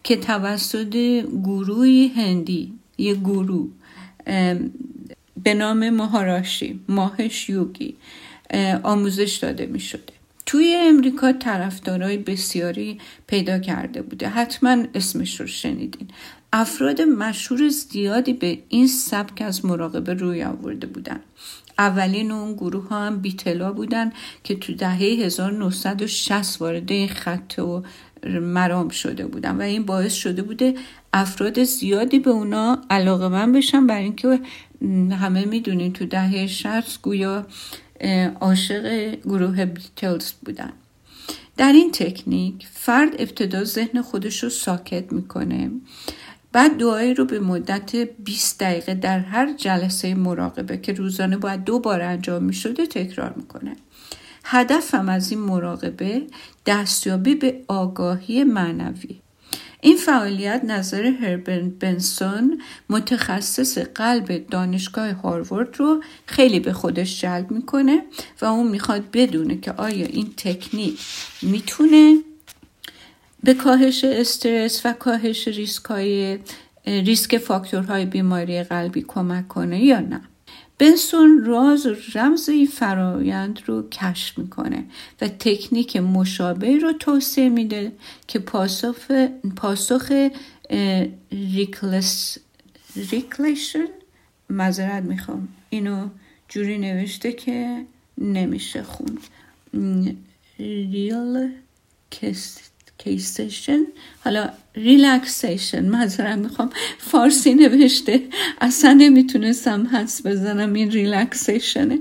که 0.05 0.17
توسط 0.17 0.97
گروهی 1.45 2.09
هندی 2.09 2.73
یه 2.99 3.15
گروه 3.15 3.69
به 5.43 5.55
نام 5.55 5.91
ماهاراشی 5.91 6.81
ماهش 6.89 7.49
یوگی 7.49 7.97
آموزش 8.83 9.39
داده 9.43 9.67
می 9.67 9.81
شده 9.81 10.13
توی 10.47 10.77
امریکا 10.81 11.33
طرفدارای 11.33 12.17
بسیاری 12.17 12.99
پیدا 13.27 13.59
کرده 13.59 14.03
بوده. 14.03 14.29
حتما 14.29 14.85
اسمش 14.95 15.41
رو 15.41 15.47
شنیدین. 15.47 16.09
افراد 16.53 17.01
مشهور 17.01 17.69
زیادی 17.69 18.33
به 18.33 18.59
این 18.69 18.87
سبک 18.87 19.43
از 19.43 19.65
مراقبه 19.65 20.15
روی 20.15 20.43
آورده 20.43 20.87
بودن. 20.87 21.21
اولین 21.81 22.33
اون 22.33 22.55
گروه 22.55 22.89
ها 22.89 23.07
هم 23.07 23.21
بیتلا 23.21 23.73
بودن 23.73 24.13
که 24.45 24.55
تو 24.55 24.75
دهه 24.75 24.99
1960 24.99 26.61
وارد 26.63 26.93
این 26.93 27.09
خط 27.09 27.59
و 27.59 27.83
مرام 28.41 28.89
شده 28.89 29.27
بودن 29.27 29.57
و 29.57 29.61
این 29.61 29.83
باعث 29.83 30.13
شده 30.13 30.43
بوده 30.43 30.75
افراد 31.13 31.65
زیادی 31.65 32.19
به 32.19 32.31
اونا 32.31 32.79
علاقه 32.91 33.29
من 33.29 33.53
بشن. 33.53 33.87
برای 33.87 34.05
اینکه 34.05 34.41
همه 35.11 35.45
می‌دونین 35.45 35.93
تو 35.93 36.07
دهه 36.07 36.47
60 36.47 37.03
گویا 37.03 37.47
عاشق 38.41 39.15
گروه 39.15 39.65
بیتلز 39.65 40.33
بودن. 40.33 40.73
در 41.57 41.73
این 41.73 41.91
تکنیک 41.93 42.67
فرد 42.73 43.15
ابتدا 43.19 43.65
ذهن 43.65 44.03
خودش 44.03 44.43
رو 44.43 44.51
ساکت 44.51 45.13
می‌کنه. 45.13 45.71
بعد 46.53 46.77
دعایی 46.77 47.15
رو 47.15 47.25
به 47.25 47.41
مدت 47.41 47.97
20 47.97 48.61
دقیقه 48.61 48.95
در 48.95 49.19
هر 49.19 49.53
جلسه 49.53 50.15
مراقبه 50.15 50.77
که 50.77 50.93
روزانه 50.93 51.37
باید 51.37 51.65
دو 51.65 51.79
بار 51.79 52.01
انجام 52.01 52.45
می 52.45 52.53
شده 52.53 52.87
تکرار 52.87 53.33
می‌کنه. 53.37 53.77
هدفم 54.45 55.09
از 55.09 55.31
این 55.31 55.41
مراقبه 55.41 56.23
دستیابی 56.67 57.35
به 57.35 57.61
آگاهی 57.69 58.45
معنوی. 58.45 59.21
این 59.81 59.97
فعالیت 59.97 60.63
نظر 60.65 61.05
هربرن 61.05 61.71
بنسون 61.71 62.63
متخصص 62.91 63.79
قلب 63.79 64.47
دانشگاه 64.51 65.11
هاروارد 65.13 65.77
رو 65.77 66.03
خیلی 66.27 66.61
به 66.61 66.73
خودش 66.73 67.21
جلب 67.21 67.51
می‌کنه 67.51 68.03
و 68.43 68.45
اون 68.45 68.69
می‌خواد 68.69 69.11
بدونه 69.13 69.57
که 69.57 69.73
آیا 69.73 70.07
این 70.07 70.35
تکنیک 70.37 71.01
می‌تونه 71.43 72.19
به 73.45 73.55
کاهش 73.55 74.05
استرس 74.05 74.87
و 74.87 74.93
کاهش 74.93 75.49
ریسک, 75.49 75.85
های، 75.85 76.39
ریسک 76.87 77.39
فاکتورهای 77.39 78.05
بیماری 78.05 78.63
قلبی 78.63 79.05
کمک 79.09 79.49
کنه 79.49 79.85
یا 79.85 80.01
نه. 80.01 80.21
بنسون 80.79 81.45
راز 81.45 81.87
و 81.87 81.95
رمز 82.15 82.49
این 82.49 82.67
فرایند 82.67 83.61
رو 83.67 83.89
کشف 83.89 84.39
می‌کنه 84.39 84.85
و 85.21 85.29
تکنیک 85.29 85.97
مشابه 85.97 86.79
رو 86.79 86.93
توصیه 86.93 87.49
میده 87.49 87.93
که 88.27 88.39
پاسخ, 88.39 89.11
پاسخ 89.57 90.29
ریکلس 91.33 92.39
relaxation 92.97 93.89
معذرت 94.51 95.03
می‌خوام 95.03 95.49
اینو 95.71 96.09
جوری 96.49 96.79
نوشته 96.79 97.33
که 97.33 97.85
نمیشه 98.19 98.83
خوند. 98.83 99.21
ریل 100.59 101.51
کیستشن 103.05 103.81
حالا 104.25 104.51
relaxation 104.75 105.89
معذرت 105.89 106.39
می‌خوام. 106.39 106.71
فارسی 106.99 107.55
نوشته. 107.55 108.23
اصلا 108.61 108.93
نمی‌تونستم 108.93 109.89
حدس 109.93 110.27
بزنم 110.27 110.73
این 110.73 110.91
relaxation 110.91 111.81
ه. 111.81 111.99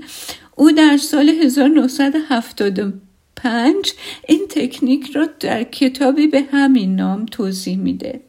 او 0.56 0.72
در 0.72 0.98
سال 0.98 1.30
1975 1.30 3.94
این 4.28 4.48
تکنیک 4.50 5.12
را 5.12 5.30
در 5.40 5.64
کتابی 5.64 6.28
به 6.28 6.46
همین 6.52 6.96
نام 6.96 7.26
توضیح 7.26 7.78
میده. 7.78 8.20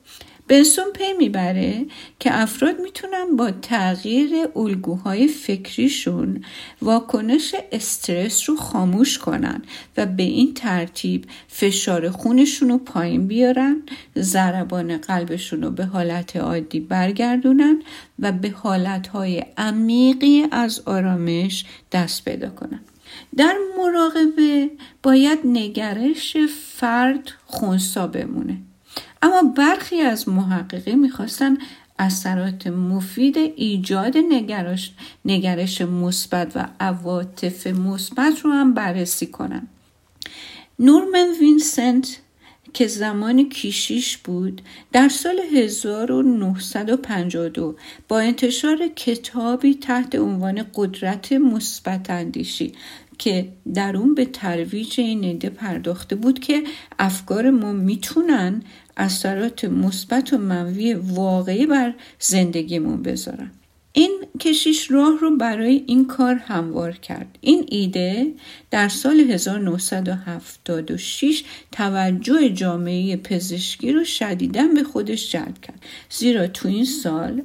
بنسون 0.51 0.85
پی 0.95 1.13
می‌بره 1.19 1.87
که 2.19 2.41
افراد 2.41 2.81
می‌تونن 2.81 3.37
با 3.37 3.51
تغییر 3.51 4.31
الگوهای 4.57 5.29
فکریشون 5.29 6.45
واکنش 6.83 7.55
استرس 7.73 8.51
رو 8.51 8.57
خاموش 8.57 9.19
کنن 9.19 9.63
و 9.97 10.07
به 10.07 10.23
این 10.23 10.55
ترتیب 10.55 11.25
فشار 11.49 12.11
خونشون 12.11 12.69
رو 12.69 12.79
پایین 12.79 13.27
بیارن 13.27 13.83
ضربان 14.19 14.97
قلبشون 14.97 15.63
رو 15.63 15.71
به 15.71 15.85
حالت 15.85 16.37
عادی 16.37 16.81
برگردونن 16.81 17.83
و 18.19 18.33
به 18.33 18.51
حالتهای 18.51 19.45
عمیقی 19.57 20.47
از 20.51 20.83
آرامش 20.87 21.65
دست 21.93 22.25
پیدا 22.25 22.51
کنن. 22.51 22.81
در 23.37 23.57
مراقبه 23.79 24.71
باید 25.03 25.39
نگرش 25.45 26.37
فرد 26.77 27.31
خونسا 27.47 28.07
بمونه. 28.07 28.57
اما 29.23 29.43
برخی 29.43 30.01
از 30.01 30.29
محققین 30.29 30.99
می‌خواستن 30.99 31.59
اثرات 31.99 32.67
مفید 32.67 33.37
ایجاد 33.37 34.17
نگرش, 34.17 34.93
نگرش 35.25 35.81
مثبت 35.81 36.57
و 36.57 36.69
عواطف 36.81 37.67
مثبت 37.67 38.41
رو 38.41 38.51
هم 38.51 38.75
بررسی 38.75 39.27
کنن. 39.27 39.67
نورمن 40.79 41.29
وینسنت 41.41 42.21
که 42.73 42.87
زمان 42.87 43.49
کیشیش 43.49 44.17
بود 44.17 44.63
در 44.93 45.09
سال 45.09 45.41
1952 45.55 47.77
با 48.09 48.21
انتشار 48.21 48.89
کتابی 48.97 49.75
تحت 49.75 50.15
عنوان 50.15 50.67
قدرت 50.75 51.33
مثبت 51.33 52.11
اندیشی 52.11 52.73
که 53.19 53.49
در 53.75 53.97
اون 53.97 54.15
به 54.15 54.25
ترویج 54.25 55.01
این 55.01 55.25
ایده 55.25 55.51
پرداخته 55.51 56.17
بود 56.17 56.39
که 56.39 56.63
افکار 56.99 57.51
ما 57.51 57.73
می‌تونن 57.73 58.63
اثرات 58.97 59.65
مثبت 59.65 60.33
و 60.33 60.39
منوی 60.39 60.95
واقعی 60.95 61.67
بر 61.67 61.95
زندگیمون 62.19 63.03
بذارن. 63.03 63.51
این 63.93 64.25
کشیش 64.41 64.91
راه 64.91 65.19
رو 65.21 65.37
برای 65.37 65.85
این 65.87 66.07
کار 66.07 66.35
هموار 66.35 66.93
کرد. 66.93 67.39
این 67.41 67.65
ایده 67.69 68.33
در 68.71 68.89
سال 68.89 69.21
1976 69.21 71.45
توجه 71.73 72.51
جامعه 72.51 73.17
پزشکی 73.17 73.93
رو 73.93 74.05
شدیدا 74.05 74.69
به 74.75 74.83
خودش 74.83 75.33
جلب 75.33 75.61
کرد. 75.61 75.83
زیرا 76.11 76.47
تو 76.47 76.69
این 76.69 76.85
سال 76.85 77.43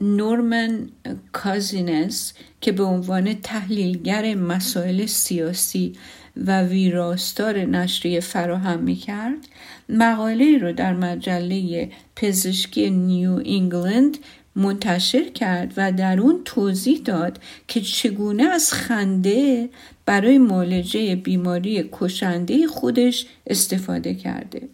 نورمن 0.00 0.88
کازینس 1.32 2.32
که 2.60 2.72
به 2.72 2.82
عنوان 2.82 3.34
تحلیلگر 3.34 4.34
مسائل 4.34 5.06
سیاسی 5.06 5.92
و 6.36 6.62
ویراستار 6.62 7.58
نشریه 7.58 8.20
فراهم 8.20 8.80
می 8.80 8.96
کرد 8.96 9.48
مقاله 9.88 10.58
رو 10.58 10.72
در 10.72 10.92
مجله 10.92 11.90
پزشکی 12.16 12.90
نیو 12.90 13.42
انگلند 13.44 14.18
منتشر 14.56 15.28
کرد 15.28 15.74
و 15.76 15.92
در 15.92 16.20
اون 16.20 16.40
توضیح 16.44 17.00
داد 17.04 17.40
که 17.68 17.80
چگونه 17.80 18.42
از 18.42 18.72
خنده 18.72 19.68
برای 20.06 20.38
معالجه 20.38 21.16
بیماری 21.16 21.88
کشنده 21.92 22.66
خودش 22.66 23.26
استفاده 23.46 24.14
کرده. 24.14 24.68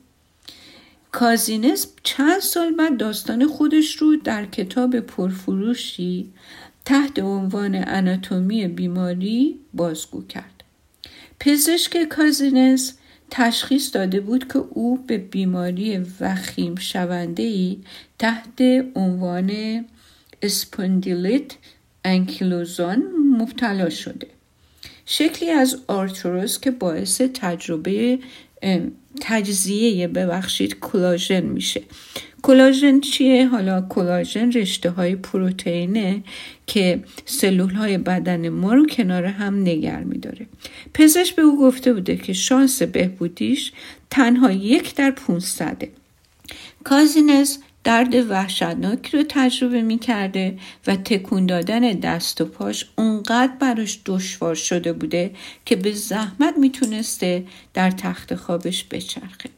کازینس 1.12 1.87
چند 2.03 2.40
سال 2.40 2.75
بعد 2.75 2.97
داستان 2.97 3.47
خودش 3.47 3.97
رو 3.97 4.16
در 4.16 4.47
کتاب 4.47 5.01
پرفروشی 5.01 6.33
تحت 6.85 7.18
عنوان 7.18 7.75
اناتومی 7.75 8.68
بیماری 8.68 9.59
بازگو 9.75 10.27
کرد. 10.27 10.58
پزشک 11.40 12.05
کازینس 12.05 12.95
تشخیص 13.30 13.95
داده 13.95 14.20
بود 14.20 14.53
که 14.53 14.59
او 14.59 14.97
به 15.07 15.18
بیماری 15.18 15.99
وخیم 16.20 16.74
شونده 16.76 17.43
ای 17.43 17.78
تحت 18.18 18.62
عنوان 18.95 19.84
اسپوندیلیت 20.43 21.53
انکیلوزان 22.05 23.03
مبتلا 23.39 23.91
شده. 23.91 24.26
شکلی 25.07 25.51
از 25.51 25.78
آرتروز 25.86 26.61
که 26.61 26.70
باعث 26.70 27.20
تجربه 27.20 28.18
تجزیه 29.20 30.09
ببخشید 30.09 30.80
کلاژن 30.80 31.41
میشه. 31.41 31.82
کلاژن 32.43 33.01
چیه؟ 33.01 33.47
حالا 33.47 33.80
کلاژن 33.80 34.53
رشته 34.53 34.91
های 34.91 35.16
پروتئینه 35.16 36.22
که 36.66 37.05
سلول 37.24 37.74
های 37.74 37.99
بدن 37.99 38.49
ما 38.49 38.74
رو 38.74 38.86
کنار 38.86 39.24
هم 39.24 39.61
نگر 39.61 40.01
میداره 40.01 40.47
پزشک 40.95 41.36
به 41.36 41.43
او 41.43 41.61
گفته 41.61 41.93
بوده 41.93 42.16
که 42.16 42.32
شانس 42.32 42.82
بهبودیش 42.82 43.72
تنها 44.11 44.53
یک 44.53 44.95
در 44.95 45.11
پونصده 45.11 45.89
کازینز 46.84 47.59
درد 47.84 48.14
وحشتناکی 48.14 49.16
رو 49.16 49.24
تجربه 49.28 49.82
می 49.82 49.99
کرده 49.99 50.59
و 50.86 50.97
تکون 50.97 51.47
دادن 51.47 51.80
دست 51.80 52.41
و 52.41 52.45
پاش 52.45 52.86
اونقدر 52.99 53.53
براش 53.61 54.01
دشوار 54.07 54.55
شده 54.55 54.93
بوده 54.93 55.30
که 55.64 55.76
به 55.76 55.93
زحمت 55.93 56.55
می‌تونسته 56.59 57.45
در 57.74 57.91
تخت 57.91 58.34
خوابش 58.34 58.84
بچرخه. 58.91 59.57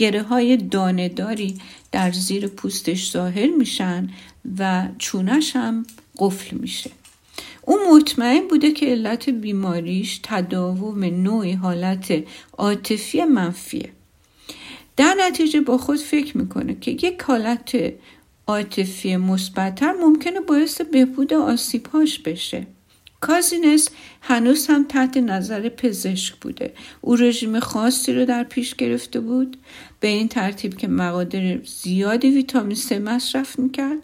گره 0.00 0.22
های 0.22 0.56
دانداری 0.56 1.58
در 1.92 2.12
زیر 2.12 2.46
پوستش 2.46 3.12
ظاهر 3.12 3.46
میشن 3.46 4.10
و 4.58 4.88
چونش 4.98 5.56
هم 5.56 5.86
قفل 6.18 6.56
میشه. 6.56 6.90
او 7.62 7.78
مطمئن 7.92 8.48
بوده 8.48 8.70
که 8.70 8.86
علت 8.86 9.28
بیماریش 9.28 10.20
تداوم 10.22 11.04
نوعی 11.04 11.52
حالت 11.52 12.24
عاطفی 12.58 13.24
منفیه. 13.24 13.90
در 14.96 15.16
نتیجه 15.18 15.60
با 15.60 15.78
خود 15.78 15.98
فکر 15.98 16.38
می‌کنه 16.38 16.76
که 16.80 16.90
یک 16.90 17.22
حالت 17.22 17.92
عاطفی 18.46 19.16
مثبتتر 19.16 19.92
ممکنه 19.92 20.40
باعث 20.40 20.80
بهبود 20.80 21.32
آسیبهاش 21.32 22.18
بشه 22.18 22.66
کازینس 23.20 23.88
هنوز 24.20 24.66
هم 24.66 24.84
تحت 24.84 25.16
نظر 25.16 25.68
پزشک 25.68 26.34
بوده 26.36 26.72
او 27.00 27.16
رژیم 27.16 27.60
خاصی 27.60 28.12
رو 28.12 28.24
در 28.24 28.44
پیش 28.44 28.74
گرفته 28.74 29.20
بود 29.20 29.56
به 30.00 30.08
این 30.08 30.28
ترتیب 30.28 30.76
که 30.76 30.88
مقادر 30.88 31.58
زیادی 31.64 32.30
ویتامین 32.30 32.76
C 32.76 32.92
مصرف 32.92 33.58
می‌کرد 33.58 33.98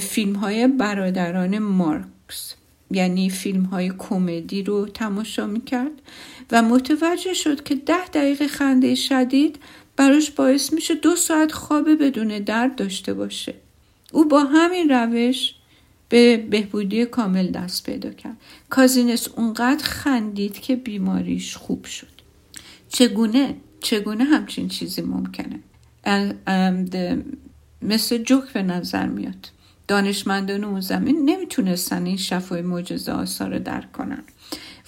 فیلم 0.00 0.34
های 0.34 0.68
برادران 0.68 1.58
مارکس 1.58 2.54
یعنی 2.90 3.30
فیلم 3.30 3.62
های 3.62 3.92
کمدی 3.98 4.62
رو 4.62 4.86
تماشا 4.86 5.46
می‌کرد 5.46 6.02
و 6.50 6.62
متوجه 6.62 7.34
شد 7.34 7.62
که 7.62 7.74
ده 7.74 8.06
دقیقه 8.06 8.46
خنده 8.46 8.94
شدید 8.94 9.58
براش 9.96 10.30
باعث 10.30 10.72
میشه 10.72 10.94
دو 10.94 11.16
ساعت 11.16 11.52
خواب 11.52 12.02
بدون 12.04 12.38
درد 12.38 12.76
داشته 12.76 13.14
باشه. 13.14 13.54
او 14.12 14.24
با 14.24 14.44
همین 14.44 14.88
روش 14.90 15.54
به 16.08 16.36
بهبودی 16.36 17.04
کامل 17.04 17.46
دست 17.46 17.86
پیدا 17.86 18.10
کرد. 18.10 18.36
کازینس 18.70 19.28
اونقدر 19.36 19.84
خندید 19.84 20.60
که 20.60 20.76
بیماریش 20.76 21.56
خوب 21.56 21.84
شد. 21.84 22.12
چگونه؟ 22.88 23.54
چگونه 23.82 24.24
همچین 24.24 24.68
چیزی 24.68 25.02
ممکنه؟ 25.02 25.60
مثل 27.82 28.18
جوک 28.18 28.52
به 28.52 28.62
نظر 28.62 29.06
میاد. 29.06 29.50
دانشمندان 29.88 30.64
اون 30.64 30.80
زمین 30.80 31.30
نمی‌تونستن 31.30 32.06
این 32.06 32.16
شفای 32.16 32.62
معجزه 32.62 33.12
آسا 33.12 33.46
رو 33.46 33.58
درک 33.58 33.92
کنن 33.92 34.22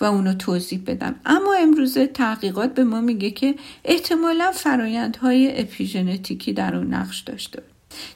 و 0.01 0.05
اونو 0.05 0.35
توضیح 0.35 0.83
بدم 0.87 1.15
اما 1.27 1.55
امروزه 1.55 2.07
تحقیقات 2.07 2.75
به 2.75 2.85
ما 2.85 3.01
میگه 3.01 3.31
که 3.31 3.55
احتمالا 3.85 4.53
فرایندهای 4.53 5.61
اپیژنتیکی 5.61 6.53
در 6.53 6.77
اون 6.77 6.95
نقش 6.95 7.21
داشته. 7.21 7.63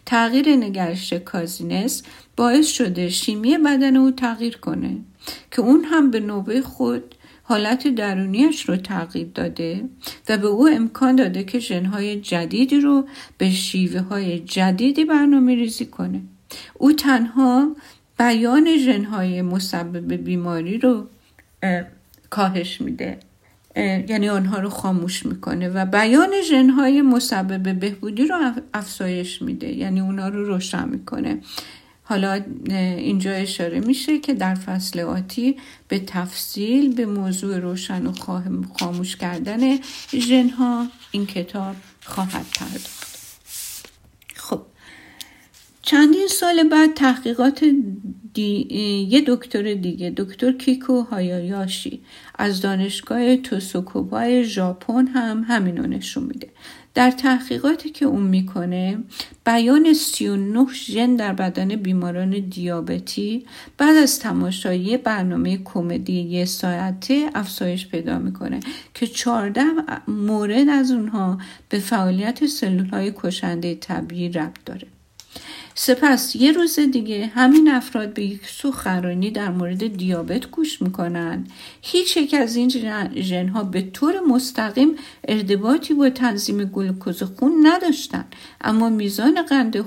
تغییر 0.06 0.56
نگرش 0.56 1.12
کازینس 1.12 2.02
باعث 2.36 2.66
شده 2.66 3.08
شیمی 3.08 3.58
بدن 3.58 3.96
او 3.96 4.10
تغییر 4.10 4.56
کنه 4.56 4.96
که 5.50 5.62
اون 5.62 5.84
هم 5.84 6.10
به 6.10 6.20
نوبه 6.20 6.62
خود 6.62 7.14
حالت 7.48 7.88
درونیش 7.88 8.68
رو 8.68 8.76
تغییر 8.76 9.28
داده 9.34 9.84
و 10.28 10.38
به 10.38 10.46
او 10.46 10.68
امکان 10.68 11.16
داده 11.16 11.44
که 11.44 11.58
ژنهای 11.58 12.20
جدیدی 12.20 12.80
رو 12.80 13.06
به 13.38 13.50
شیوه 13.50 14.00
های 14.00 14.38
جدیدی 14.38 15.04
برنامه 15.04 15.54
ریزی 15.54 15.86
کنه. 15.86 16.20
او 16.74 16.92
تنها 16.92 17.76
بیان 18.18 18.76
ژنهای 18.76 19.42
مسبب 19.42 20.14
بیماری 20.14 20.78
رو 20.78 21.06
کاهش 22.30 22.80
میده. 22.80 23.18
یعنی 24.08 24.28
آنها 24.28 24.58
رو 24.58 24.68
خاموش 24.68 25.26
می‌کنه 25.26 25.68
و 25.68 25.86
بیان 25.86 26.30
ژنهای 26.48 27.02
مسبب 27.02 27.80
بهبودی 27.80 28.26
رو 28.26 28.52
افزایش 28.74 29.42
میده. 29.42 29.72
یعنی 29.72 30.00
اونها 30.00 30.28
رو 30.28 30.44
روشن 30.44 30.88
می‌کنه. 30.88 31.40
حالا 32.08 32.44
اینجا 32.68 33.32
اشاره 33.32 33.80
میشه 33.80 34.18
که 34.18 34.34
در 34.34 34.54
فصل 34.54 35.00
آتی 35.00 35.56
به 35.88 35.98
تفصیل 35.98 36.94
به 36.94 37.06
موضوع 37.06 37.58
روشن 37.58 38.06
و 38.06 38.12
خاموش 38.78 39.16
کردن 39.16 39.78
ژنها 40.12 40.86
این 41.10 41.26
کتاب 41.26 41.76
خواهد 42.04 42.46
پرداخت. 42.58 43.08
خب 44.34 44.62
چندین 45.82 46.26
سال 46.30 46.68
بعد 46.68 46.94
تحقیقات 46.94 47.64
یه 48.34 49.24
دکتر 49.26 49.74
دیگه 49.74 50.12
دکتر 50.16 50.52
کیکو 50.52 51.00
هایایاشی 51.00 52.00
از 52.38 52.60
دانشگاه 52.60 53.36
توسوکوبای 53.36 54.44
ژاپن 54.44 55.06
هم 55.06 55.44
همینو 55.48 55.86
نشون 55.86 56.22
میده. 56.24 56.48
در 56.94 57.10
تحقیقاتی 57.10 57.90
که 57.90 58.04
اون 58.04 58.22
می‌کنه 58.22 58.98
بیان 59.46 59.92
39 59.92 60.66
ژن 60.72 61.16
در 61.16 61.32
بدن 61.32 61.76
بیماران 61.76 62.30
دیابتی 62.30 63.46
بعد 63.78 63.96
از 63.96 64.18
تماشای 64.18 64.96
برنامه 64.96 65.58
کمدی 65.64 66.20
یه 66.20 66.44
ساعته 66.44 67.30
افزایش 67.34 67.88
پیدا 67.88 68.18
می‌کنه 68.18 68.60
که 68.94 69.06
14 69.06 69.62
مورد 70.08 70.68
از 70.68 70.90
اونها 70.90 71.38
به 71.68 71.78
فعالیت 71.78 72.46
سلول 72.46 72.88
های 72.88 73.12
کشنده 73.16 73.74
طبیعی 73.74 74.28
ربط 74.28 74.64
داره. 74.66 74.97
سپس 75.80 76.36
یه 76.36 76.52
روز 76.52 76.78
دیگه 76.78 77.26
همین 77.26 77.70
افراد 77.70 78.14
به 78.14 78.22
یک 78.22 78.40
سخنرانی 78.46 79.30
در 79.30 79.50
مورد 79.50 79.96
دیابت 79.96 80.46
گوش 80.46 80.82
می‌کنن. 80.82 81.46
هیچ 81.82 82.16
یک 82.16 82.34
از 82.34 82.56
این 82.56 82.68
ژنها 83.22 83.62
به 83.62 83.82
طور 83.82 84.20
مستقیم 84.20 84.96
ارتباطی 85.28 85.94
با 85.94 86.10
تنظیم 86.10 86.64
گلوکوز 86.64 87.22
خون 87.22 87.66
نداشتن. 87.66 88.24
اما 88.60 88.88
میزان 88.88 89.42
قند 89.42 89.80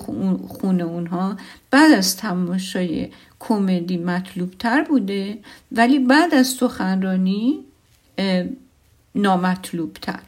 خون 0.48 0.82
اونها 0.82 1.38
بعد 1.72 1.92
از 1.92 2.18
تماشای 2.18 3.10
کمدی 3.40 3.98
مطلوب 3.98 4.52
تر 4.60 4.82
بوده 4.82 5.38
ولی 5.72 6.00
بعد 6.00 6.34
از 6.34 6.48
سخنرانی 6.48 7.60
نامطلوب 9.16 9.94
تر 9.94 10.24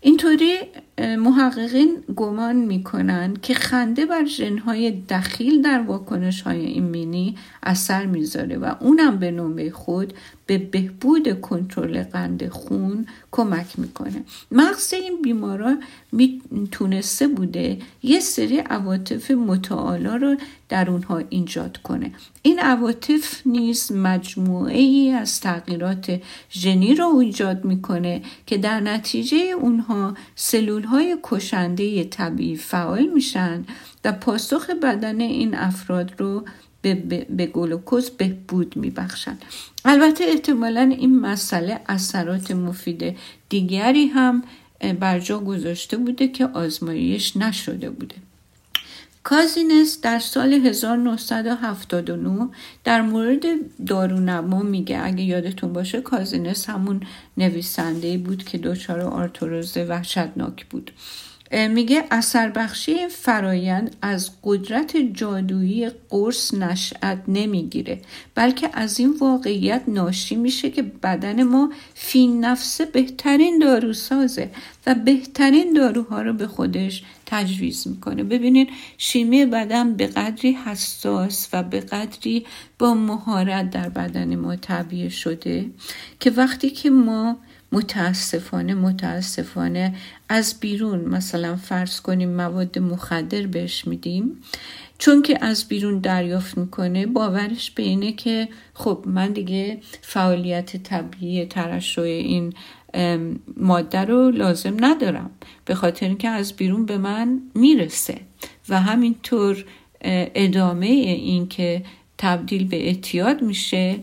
اینطوری 0.00 0.58
محققین 1.02 1.96
گمان 2.16 2.56
می‌کنن 2.56 3.36
که 3.42 3.54
خنده 3.54 4.06
بر 4.06 4.24
ژنهای 4.24 4.90
دخیل 4.90 5.62
در 5.62 5.82
واکنش 5.82 6.42
های 6.42 6.66
ایمنی 6.66 7.36
اثر 7.62 8.06
می‌ذاره 8.06 8.58
و 8.58 8.74
اونم 8.80 9.18
به 9.18 9.30
نوبه 9.30 9.70
خود 9.70 10.14
به 10.46 10.58
بهبود 10.58 11.40
کنترل 11.40 12.02
قند 12.02 12.48
خون 12.48 13.06
کمک 13.30 13.78
می‌کنه. 13.78 14.24
مغز 14.50 14.92
این 14.92 15.22
بیماران 15.22 15.82
می‌تونسته 16.12 17.28
بوده 17.28 17.78
یه 18.02 18.20
سری 18.20 18.58
عواطف 18.58 19.30
متعالا 19.30 20.16
رو 20.16 20.36
در 20.68 20.90
اونها 20.90 21.22
ایجاد 21.28 21.78
کنه. 21.82 22.12
این 22.42 22.58
عواطف 22.58 23.46
نیز 23.46 23.92
مجموعه 23.92 24.78
ای 24.78 25.10
از 25.10 25.40
تغییرات 25.40 26.20
ژنی 26.52 26.94
رو 26.94 27.16
ایجاد 27.16 27.64
می‌کنه 27.64 28.22
که 28.46 28.58
در 28.58 28.80
نتیجه 28.80 29.36
اونها 29.36 30.14
سلول 30.34 30.84
های 30.92 31.16
کشنده 31.22 32.04
طبیعی 32.04 32.56
فعال 32.56 33.06
میشن 33.06 33.64
و 34.04 34.12
پاسخ 34.12 34.70
بدن 34.70 35.20
این 35.20 35.54
افراد 35.54 36.20
رو 36.20 36.44
به, 36.82 36.94
به, 36.94 37.26
به 37.30 37.46
گلوکوز 37.46 38.10
بهبود 38.10 38.76
میبخشند 38.76 39.44
البته 39.84 40.24
احتمالا 40.24 40.80
این 40.80 41.20
مسئله 41.20 41.80
اثرات 41.88 42.50
مفید 42.50 43.16
دیگری 43.48 44.06
هم 44.06 44.42
بر 45.00 45.18
جا 45.18 45.38
گذاشته 45.38 45.96
بوده 45.96 46.28
که 46.28 46.46
آزمایش 46.46 47.36
نشده 47.36 47.90
بوده. 47.90 48.14
کازینس 49.24 50.00
در 50.00 50.18
سال 50.18 50.52
1979 50.52 52.48
در 52.84 53.02
مورد 53.02 53.42
دارونما 53.86 54.62
میگه 54.62 55.00
اگه 55.04 55.22
یادتون 55.22 55.72
باشه 55.72 56.00
کازینس 56.00 56.70
همون 56.70 57.00
نویسنده 57.36 58.18
بود 58.18 58.44
که 58.44 58.58
دچار 58.58 59.00
آرتروز 59.00 59.76
وحشتناک 59.76 60.66
بود. 60.66 60.90
میگه 61.52 62.04
اثر 62.10 62.48
بخشی 62.48 63.08
فرایند 63.08 63.96
از 64.02 64.30
قدرت 64.44 64.96
جادویی 64.96 65.90
قرص 66.10 66.54
نشأت 66.54 67.18
نمی‌گیره 67.28 68.00
بلکه 68.34 68.70
از 68.72 69.00
این 69.00 69.14
واقعیت 69.20 69.82
ناشی 69.88 70.36
میشه 70.36 70.70
که 70.70 70.82
بدن 70.82 71.42
ما 71.42 71.72
فین 71.94 72.44
نفسه 72.44 72.84
بهترین 72.84 73.58
داروسازه 73.58 74.50
و 74.86 74.94
بهترین 74.94 75.72
داروها 75.72 76.22
رو 76.22 76.32
به 76.32 76.46
خودش 76.46 77.02
تجویز 77.32 77.88
می‌کنه. 77.88 78.24
ببینید 78.24 78.68
شیمی 78.98 79.46
بدن 79.46 79.96
به 79.96 80.06
قدری 80.06 80.52
حساس 80.52 81.48
و 81.52 81.62
به 81.62 81.80
قدری 81.80 82.46
با 82.78 82.94
مهارت 82.94 83.70
در 83.70 83.88
بدن 83.88 84.36
ما 84.36 84.56
طبیعه 84.56 85.08
شده 85.08 85.70
که 86.20 86.30
وقتی 86.30 86.70
که 86.70 86.90
ما 86.90 87.36
متاسفانه 87.72 88.74
متاسفانه 88.74 89.94
از 90.28 90.60
بیرون 90.60 91.00
مثلا 91.00 91.56
فرض 91.56 92.00
کنیم 92.00 92.30
مواد 92.30 92.78
مخدر 92.78 93.46
بهش 93.46 93.86
میدیم 93.86 94.42
چون 94.98 95.22
که 95.22 95.44
از 95.44 95.68
بیرون 95.68 95.98
دریافت 95.98 96.58
می‌کنه 96.58 97.06
باورش 97.06 97.70
به 97.70 97.82
اینه 97.82 98.12
که 98.12 98.48
خب 98.74 99.04
من 99.06 99.32
دیگه 99.32 99.80
فعالیت 100.02 100.76
طبیعی 100.76 101.46
ترشح 101.46 102.02
این 102.02 102.54
ماده 103.56 104.00
رو 104.00 104.30
لازم 104.30 104.76
ندارم. 104.80 105.30
به 105.64 105.74
خاطر 105.74 106.06
اینکه 106.06 106.28
از 106.28 106.52
بیرون 106.52 106.86
به 106.86 106.98
من 106.98 107.40
می‌رسه. 107.54 108.20
و 108.68 108.80
همینطور 108.80 109.64
ادامه 110.34 110.86
این 110.86 111.48
که 111.48 111.82
تبدیل 112.18 112.68
به 112.68 112.86
اعتیاد 112.86 113.42
میشه 113.42 113.98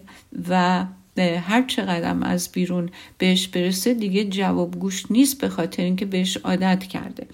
و 0.50 0.86
هر 1.20 1.64
چقدر 1.68 2.18
از 2.22 2.52
بیرون 2.52 2.90
بهش 3.18 3.48
برسه 3.48 3.94
دیگه 3.94 4.24
جواب 4.24 4.80
گوش 4.80 5.12
نیست 5.12 5.42
به 5.42 5.50
خاطر 5.50 5.84
اینکه 5.84 6.06
بهش 6.06 6.38
عادت 6.38 6.84
کرده. 6.84 7.28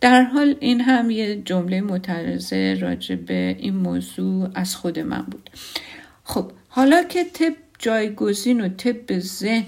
در 0.00 0.22
حال 0.22 0.54
این 0.60 0.80
هم 0.80 1.10
یه 1.10 1.42
جمله 1.44 1.80
مترزه 1.80 2.78
راجع 2.80 3.14
به 3.14 3.56
این 3.58 3.76
موضوع 3.76 4.48
از 4.54 4.76
خود 4.76 4.98
من 4.98 5.22
بود. 5.22 5.50
خب 6.24 6.50
حالا 6.68 7.02
که 7.02 7.24
طب 7.24 7.52
جایگزین 7.78 8.60
و 8.60 8.68
طب 8.68 9.18
ذهن 9.18 9.66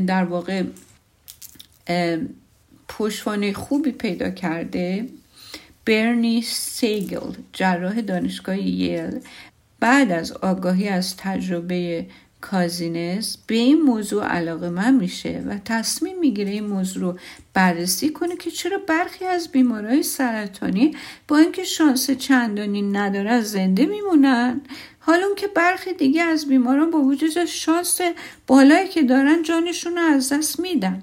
در 0.00 0.24
واقع 0.24 0.64
پشوانه 2.88 3.52
خوبی 3.52 3.92
پیدا 3.92 4.30
کرده 4.30 5.08
برنی 5.86 6.42
سیگل 6.42 7.32
جراح 7.52 8.00
دانشگاه 8.00 8.58
ییل 8.58 9.20
بعد 9.80 10.12
از 10.12 10.32
آگاهی 10.32 10.88
از 10.88 11.16
تجربه 11.16 12.06
کازینس 12.40 13.38
به 13.46 13.54
این 13.54 13.82
موضوع 13.82 14.24
علاقه 14.24 14.68
من 14.68 14.94
میشه 14.94 15.44
و 15.46 15.58
تصمیم 15.64 16.18
می‌گیره 16.18 16.50
این 16.50 16.66
موضوع 16.66 17.02
رو 17.02 17.18
بررسی 17.54 18.10
کنه 18.10 18.36
که 18.36 18.50
چرا 18.50 18.78
برخی 18.78 19.24
از 19.24 19.48
بیمارهای 19.48 20.02
سرطانی 20.02 20.96
با 21.28 21.38
اینکه 21.38 21.64
شانس 21.64 22.10
چندانی 22.10 22.82
نداره 22.82 23.40
زنده 23.40 23.86
میمونن 23.86 24.60
حالا 25.06 25.26
اون 25.26 25.34
که 25.34 25.46
برخی 25.46 25.92
دیگه 25.92 26.22
از 26.22 26.48
بیماران 26.48 26.90
با 26.90 26.98
وجود 26.98 27.44
شانس 27.44 28.00
بالایی 28.46 28.88
که 28.88 29.02
دارن 29.02 29.42
جانشون 29.42 29.92
رو 29.92 30.00
از 30.00 30.32
دست 30.32 30.60
میدن. 30.60 31.02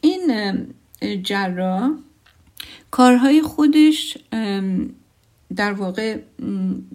این 0.00 0.66
جراح 1.22 1.90
کارهای 2.90 3.42
خودش 3.42 4.18
در 5.56 5.72
واقع 5.72 6.18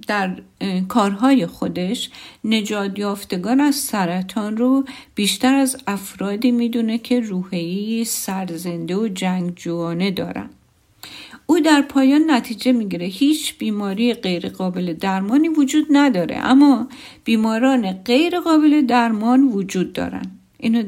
در 0.08 0.42
کارهای 0.88 1.46
خودش 1.46 2.10
نجات 2.44 3.00
یافتگان 3.00 3.60
از 3.60 3.76
سرطان 3.76 4.58
رو 4.58 4.86
بیشتر 5.16 5.54
از 5.54 5.78
افرادی 5.88 6.52
می‌دونه 6.52 6.98
که 6.98 7.20
روحیه 7.20 8.04
سرزنده 8.04 8.96
و 8.96 9.08
جنگجوانه 9.08 10.12
دارن. 10.12 10.50
او 11.52 11.60
در 11.60 11.82
پایان 11.82 12.32
نتیجه 12.32 12.72
می‌گیره. 12.72 13.06
هیچ 13.06 13.58
بیماری 13.58 14.14
غیر 14.14 14.50
قابل 14.50 14.94
درمانی 14.94 15.48
وجود 15.48 15.86
نداره 15.90 16.38
اما 16.38 16.88
بیماران 17.24 17.92
غیر 17.92 18.40
قابل 18.40 18.86
درمان 18.86 19.44
وجود 19.44 19.94
دارن. 19.94 20.32
اینو 20.58 20.84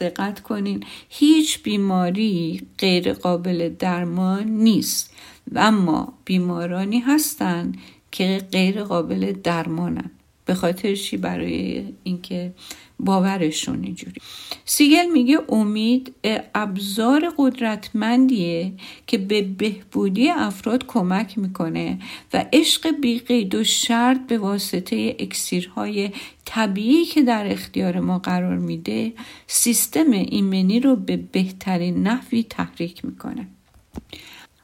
دقت 0.00 0.40
کنین. 0.40 0.84
هیچ 1.08 1.62
بیماری 1.62 2.62
غیر 2.78 3.12
قابل 3.12 3.70
درمان 3.78 4.44
نیست 4.44 5.14
و 5.52 5.58
اما 5.58 6.12
بیمارانی 6.24 6.98
هستند 6.98 7.78
که 8.10 8.46
غیر 8.52 8.82
قابل 8.82 9.32
درمانن. 9.44 10.10
به 10.44 10.54
خاطر 10.54 10.94
چی؟ 10.94 11.16
برای 11.16 11.84
اینکه 12.02 12.52
باورشون 13.00 13.84
اینجوری. 13.84 14.20
سیگل 14.64 15.06
میگه 15.12 15.38
امید 15.48 16.14
ابزار 16.54 17.32
قدرتمندیه 17.36 18.72
که 19.06 19.18
به 19.18 19.42
بهبودی 19.42 20.30
افراد 20.30 20.86
کمک 20.86 21.38
می‌کنه 21.38 21.98
و 22.32 22.44
عشق 22.52 22.90
بیقید 22.90 23.54
و 23.54 23.64
شرط 23.64 24.26
به 24.26 24.38
واسطه 24.38 25.16
اکسیرهای 25.18 26.10
طبیعی 26.44 27.04
که 27.04 27.22
در 27.22 27.52
اختیار 27.52 28.00
ما 28.00 28.18
قرار 28.18 28.58
میده 28.58 29.12
سیستم 29.46 30.10
ایمنی 30.10 30.80
رو 30.80 30.96
به 30.96 31.16
بهترین 31.16 32.02
نحوی 32.02 32.42
تحریک 32.42 33.04
می‌کنه. 33.04 33.46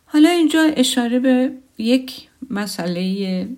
حالا 0.07 0.28
اینجا 0.28 0.62
اشاره 0.62 1.18
به 1.18 1.53
یک 1.78 2.28
مسئله 2.51 3.49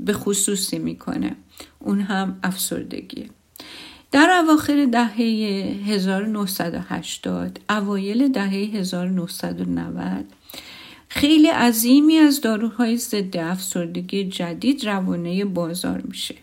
به 0.00 0.12
خصوصی 0.12 0.78
می‌کنه. 0.78 1.36
اون 1.78 2.00
هم 2.00 2.38
افسردگیه. 2.42 3.26
در 4.16 4.30
اواخر 4.44 4.84
دهه 4.84 5.16
1980 5.86 7.60
اوایل 7.70 8.28
دهه 8.28 8.50
1990 8.50 10.24
خیلی 11.08 11.48
عظیمی 11.48 12.16
از 12.16 12.40
داروهای 12.40 12.96
ضد 12.96 13.36
افسردگی 13.36 14.24
جدید 14.24 14.88
روانه 14.88 15.44
بازار 15.44 16.00
میشه. 16.00 16.34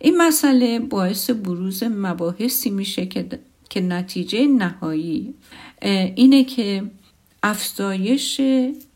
این 0.00 0.16
مسئله 0.16 0.78
باعث 0.78 1.30
بروز 1.30 1.82
مباحثی 1.82 2.70
میشه 2.70 3.06
که, 3.06 3.28
که 3.70 3.80
نتیجه 3.80 4.46
نهایی 4.46 5.34
اینه 6.14 6.44
که 6.44 6.82
افزایش 7.42 8.40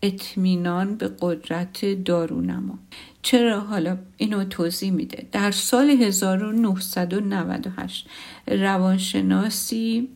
اطمینان 0.02 0.94
به 0.94 1.10
قدرت 1.20 2.04
دارونما. 2.04 2.78
چرا 3.22 3.60
حالا 3.60 3.98
اینو 4.16 4.44
توضیح 4.44 4.90
میده؟ 4.90 5.26
در 5.32 5.50
سال 5.50 5.90
1998 5.90 8.08
روانشناسی 8.46 10.08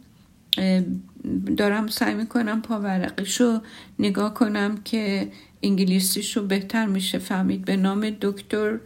دارم 1.57 1.87
سعی 1.87 2.15
می‌کنم 2.15 2.63
پاورقیشو 2.63 3.61
نگاه 3.99 4.35
کنم 4.35 4.77
که 4.85 5.33
انگلیسیشو 5.63 6.47
بهتر 6.47 6.87
میشه 6.87 7.19
فهمید. 7.19 7.65
به 7.65 7.77
نام 7.77 8.11
دکتر 8.21 8.79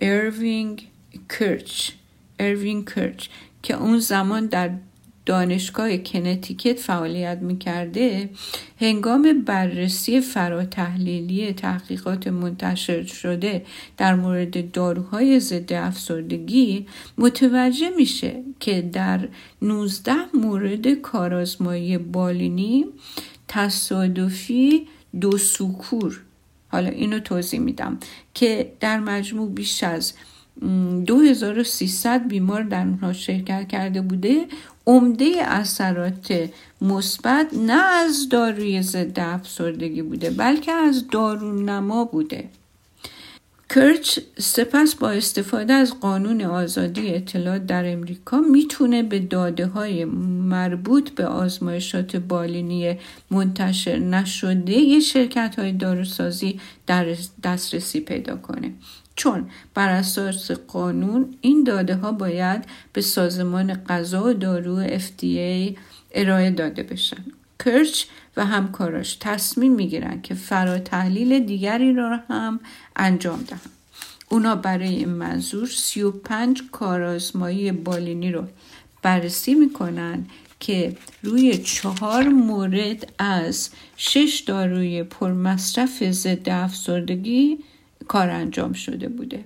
اروینگ 0.00 0.88
کرچ. 1.28 1.90
اروینگ 2.38 2.90
کرش 2.90 3.28
که 3.62 3.74
اون 3.74 3.98
زمان 3.98 4.46
در 4.46 4.70
دانشگاه 5.26 5.96
کنتیکت 5.96 6.78
فعالیت 6.78 7.38
می‌کرده 7.38 8.30
هنگام 8.80 9.42
بررسی 9.46 10.20
فراتحلیلی 10.20 11.52
تحقیقات 11.52 12.28
منتشر 12.28 13.02
شده 13.02 13.64
در 13.96 14.14
مورد 14.14 14.72
داروهای 14.72 15.40
ضد 15.40 15.72
افسردگی 15.72 16.86
متوجه 17.18 17.90
میشه 17.96 18.42
که 18.60 18.82
در 18.92 19.28
19 19.62 20.12
مورد 20.34 20.88
کارآزمایی 20.88 21.98
بالینی 21.98 22.84
تصادفی 23.48 24.86
دو 25.20 25.38
سو 25.38 25.65
کور 25.65 26.20
حالا 26.68 26.88
اینو 26.88 27.18
توضیح 27.18 27.60
میدم 27.60 27.98
که 28.34 28.72
در 28.80 29.00
مجموع 29.00 29.50
بیش 29.50 29.82
از 29.82 30.12
2300 30.60 32.28
بیمار 32.28 32.62
در 32.62 32.86
اونها 32.86 33.12
شرکت 33.12 33.68
کرده 33.68 34.00
بوده. 34.00 34.46
عمده 34.86 35.32
اثرات 35.40 36.50
مثبت 36.80 37.46
نه 37.54 37.82
از 37.82 38.28
داروی 38.28 38.82
ضد 38.82 39.20
افسردگی 39.20 40.02
بوده 40.02 40.30
بلکه 40.30 40.72
از 40.72 41.08
دارونما 41.08 42.04
بوده. 42.04 42.48
کرچ 43.74 44.18
سپس 44.38 44.94
با 44.94 45.10
استفاده 45.10 45.72
از 45.72 46.00
قانون 46.00 46.42
آزادی 46.42 47.14
اطلاعات 47.14 47.66
در 47.66 47.92
امریکا 47.92 48.40
می‌تونه 48.40 49.02
به 49.02 49.18
داده 49.18 49.66
های 49.66 50.04
مربوط 50.04 51.10
به 51.10 51.26
آزمایشات 51.26 52.16
بالینی 52.16 52.98
منتشر 53.30 53.98
نشده 53.98 55.00
شرکت 55.00 55.58
های 55.58 55.72
داروسازی 55.72 56.60
در 56.86 57.16
دسترسی 57.42 58.00
پیدا 58.00 58.36
کنه. 58.36 58.72
چون 59.16 59.50
بر 59.74 59.88
اساس 59.88 60.50
قانون 60.50 61.34
این 61.40 61.64
داده 61.64 61.96
ها 61.96 62.12
باید 62.12 62.64
به 62.92 63.00
سازمان 63.00 63.74
غذا 63.74 64.24
و 64.24 64.32
دارو 64.32 64.98
FDA 64.98 65.76
ارائه 66.12 66.50
داده 66.50 66.82
بشن. 66.82 67.24
کرچ 67.64 68.04
و 68.36 68.44
همکاراش 68.44 69.16
تصمیم 69.20 69.74
می‌گیرن 69.74 70.22
که 70.22 70.34
فرا 70.34 70.78
تحلیل 70.78 71.46
دیگری 71.46 71.94
را 71.94 72.20
هم 72.28 72.60
انجام 72.96 73.42
دهند. 73.42 73.70
اونا 74.28 74.56
برای 74.56 74.88
این 74.88 75.08
منظور 75.08 75.66
35 75.66 76.62
کارآزمایی 76.72 77.72
بالینی 77.72 78.32
رو 78.32 78.44
بررسی 79.02 79.54
می‌کنن 79.54 80.26
که 80.60 80.96
روی 81.22 81.58
چهار 81.58 82.28
مورد 82.28 83.12
از 83.18 83.70
شش 83.96 84.44
داروی 84.46 85.02
پرمصرف 85.02 86.10
ضد 86.10 86.48
افسردگی 86.48 87.58
کار 88.12 88.30
انجام 88.30 88.72
شده 88.72 89.08
بوده. 89.08 89.44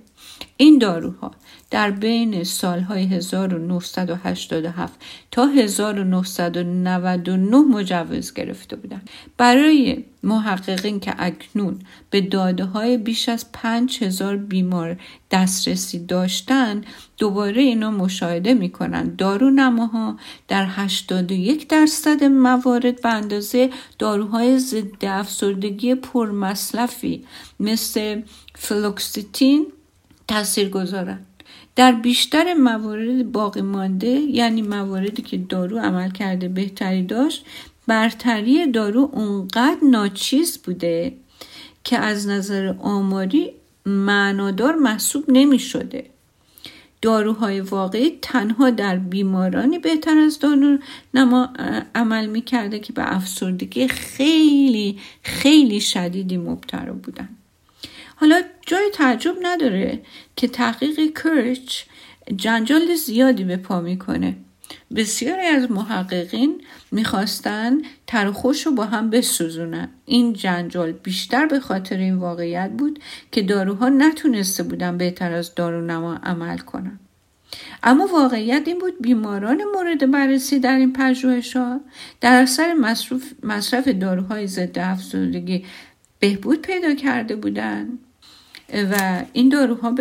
این 0.57 0.77
داروها 0.77 1.31
در 1.71 1.91
بین 1.91 2.43
سالهای 2.43 3.05
1987 3.05 4.99
تا 5.31 5.45
1999 5.45 7.57
مجوز 7.57 8.33
گرفته 8.33 8.75
بودند. 8.75 9.09
برای 9.37 10.03
محققین 10.23 10.99
که 10.99 11.13
اکنون 11.17 11.79
به 12.09 12.21
داده 12.21 12.65
های 12.65 12.97
بیش 12.97 13.29
از 13.29 13.51
5000 13.51 14.37
بیمار 14.37 14.97
دسترسی 15.31 16.05
داشتن 16.05 16.81
دوباره 17.17 17.61
اینا 17.61 17.91
مشاهده 17.91 18.53
می‌کنن 18.53 19.15
دارو 19.15 19.49
نماها 19.49 20.17
در 20.47 20.65
81 20.69 21.67
درصد 21.67 22.23
موارد 22.23 23.01
به 23.01 23.09
اندازه 23.09 23.69
داروهای 23.99 24.59
ضد 24.59 25.05
افسردگی 25.05 25.95
پرمصرفی 25.95 27.25
مثل 27.59 28.21
فلوکستین 28.55 29.67
تاثیر 30.27 30.69
گذارن 30.69 31.19
در 31.75 31.91
بیشتر 31.91 32.53
موارد 32.53 33.31
باقی 33.31 33.61
مانده 33.61 34.07
یعنی 34.07 34.61
مواردی 34.61 35.21
که 35.21 35.37
دارو 35.37 35.79
عمل 35.79 36.11
کرده 36.11 36.47
بهتری 36.47 37.03
داشت 37.03 37.45
برتری 37.87 38.71
دارو 38.71 39.09
اونقدر 39.13 39.77
ناچیز 39.91 40.57
بوده 40.57 41.13
که 41.83 41.97
از 41.97 42.27
نظر 42.27 42.73
آماری 42.79 43.51
معنادار 43.85 44.75
محسوب 44.75 45.25
نمی 45.27 45.59
شده. 45.59 46.05
داروهای 47.01 47.61
واقعی 47.61 48.19
تنها 48.21 48.69
در 48.69 48.97
بیمارانی 48.97 49.79
بهتر 49.79 50.17
از 50.17 50.39
دارو 50.39 50.77
نما 51.13 51.49
عمل 51.95 52.25
می 52.25 52.41
کرده 52.41 52.79
که 52.79 52.93
به 52.93 53.15
افسردگی 53.15 53.87
خیلی 53.87 54.99
خیلی 55.23 55.81
شدیدی 55.81 56.37
مبتلا 56.37 56.93
بودن. 56.93 57.29
حالا 58.19 58.41
جای 58.65 58.89
تعجب 58.93 59.35
نداره 59.41 59.99
که 60.35 60.47
تحقیق 60.47 61.19
کرچ 61.23 61.83
جنجال 62.35 62.95
زیادی 62.95 63.43
به 63.43 63.57
پا 63.57 63.81
می‌کنه. 63.81 64.35
بسیاری 64.95 65.45
از 65.45 65.71
محققین 65.71 66.61
می‌خواستن 66.91 67.77
ترخوش 68.07 68.65
رو 68.65 68.71
با 68.71 68.85
هم 68.85 69.09
بسوزونن. 69.09 69.89
این 70.05 70.33
جنجال 70.33 70.91
بیشتر 70.91 71.45
به 71.45 71.59
خاطر 71.59 71.97
این 71.97 72.15
واقعیت 72.15 72.71
بود 72.77 72.99
که 73.31 73.41
داروها 73.41 73.89
نتونسته 73.89 74.63
بودن 74.63 74.97
بهتر 74.97 75.33
از 75.33 75.55
دارونما 75.55 76.15
عمل 76.15 76.57
کنن. 76.57 76.99
اما 77.83 78.07
واقعیت 78.07 78.63
این 78.65 78.79
بود 78.79 79.01
بیماران 79.01 79.61
مورد 79.75 80.11
بررسی 80.11 80.59
در 80.59 80.75
این 80.75 80.93
پژوهش‌ها 80.93 81.79
در 82.21 82.41
اثر 82.41 82.73
مصرف, 82.73 83.33
مصرف 83.43 83.87
داروهای 83.87 84.47
ضد 84.47 84.79
افسردگی 84.79 85.65
بهبود 86.19 86.61
پیدا 86.61 86.95
کرده 86.95 87.35
بودند. 87.35 87.99
و 88.73 89.23
این 89.33 89.49
داروها 89.49 89.91